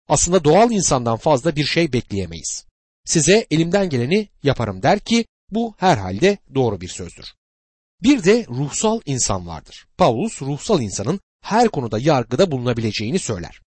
Aslında 0.08 0.44
doğal 0.44 0.72
insandan 0.72 1.18
fazla 1.18 1.56
bir 1.56 1.66
şey 1.66 1.94
bekleyemeyiz. 1.94 2.66
Size 3.06 3.48
elimden 3.52 3.90
geleni 3.90 4.30
yaparım 4.44 4.84
der 4.84 5.00
ki 5.00 5.26
bu 5.52 5.76
herhalde 5.78 6.38
doğru 6.56 6.82
bir 6.82 6.88
sözdür. 6.88 7.26
Bir 8.04 8.24
de 8.24 8.46
ruhsal 8.50 9.00
insan 9.06 9.48
vardır. 9.48 9.88
Paulus 9.98 10.42
ruhsal 10.42 10.82
insanın 10.82 11.20
her 11.42 11.70
konuda 11.70 12.00
yargıda 12.00 12.52
bulunabileceğini 12.52 13.20
söyler. 13.20 13.62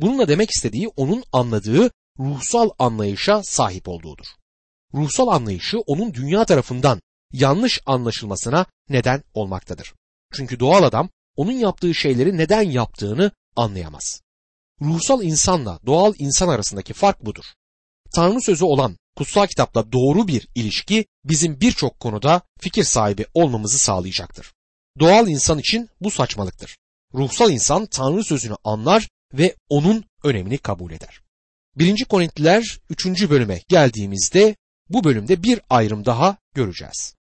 Bununla 0.00 0.28
demek 0.28 0.50
istediği 0.50 0.88
onun 0.88 1.24
anladığı 1.32 1.90
ruhsal 2.18 2.70
anlayışa 2.78 3.42
sahip 3.42 3.88
olduğudur. 3.88 4.26
Ruhsal 4.94 5.28
anlayışı 5.28 5.78
onun 5.78 6.14
dünya 6.14 6.44
tarafından 6.44 7.00
yanlış 7.32 7.80
anlaşılmasına 7.86 8.66
neden 8.88 9.22
olmaktadır. 9.34 9.94
Çünkü 10.32 10.60
doğal 10.60 10.82
adam 10.82 11.08
onun 11.36 11.52
yaptığı 11.52 11.94
şeyleri 11.94 12.36
neden 12.36 12.62
yaptığını 12.62 13.30
anlayamaz. 13.56 14.20
Ruhsal 14.82 15.22
insanla 15.22 15.80
doğal 15.86 16.14
insan 16.18 16.48
arasındaki 16.48 16.92
fark 16.92 17.24
budur. 17.24 17.44
Tanrı 18.14 18.40
sözü 18.40 18.64
olan 18.64 18.96
kutsal 19.16 19.46
kitapla 19.46 19.92
doğru 19.92 20.28
bir 20.28 20.48
ilişki 20.54 21.06
bizim 21.24 21.60
birçok 21.60 22.00
konuda 22.00 22.42
fikir 22.60 22.84
sahibi 22.84 23.26
olmamızı 23.34 23.78
sağlayacaktır. 23.78 24.52
Doğal 25.00 25.28
insan 25.28 25.58
için 25.58 25.88
bu 26.00 26.10
saçmalıktır. 26.10 26.76
Ruhsal 27.14 27.50
insan 27.50 27.86
Tanrı 27.86 28.24
sözünü 28.24 28.56
anlar 28.64 29.08
ve 29.32 29.56
onun 29.68 30.04
önemini 30.22 30.58
kabul 30.58 30.92
eder. 30.92 31.20
1. 31.76 32.04
Korintliler 32.04 32.78
3. 32.90 33.06
bölüme 33.30 33.62
geldiğimizde 33.68 34.56
bu 34.88 35.04
bölümde 35.04 35.42
bir 35.42 35.60
ayrım 35.70 36.04
daha 36.04 36.36
göreceğiz. 36.54 37.16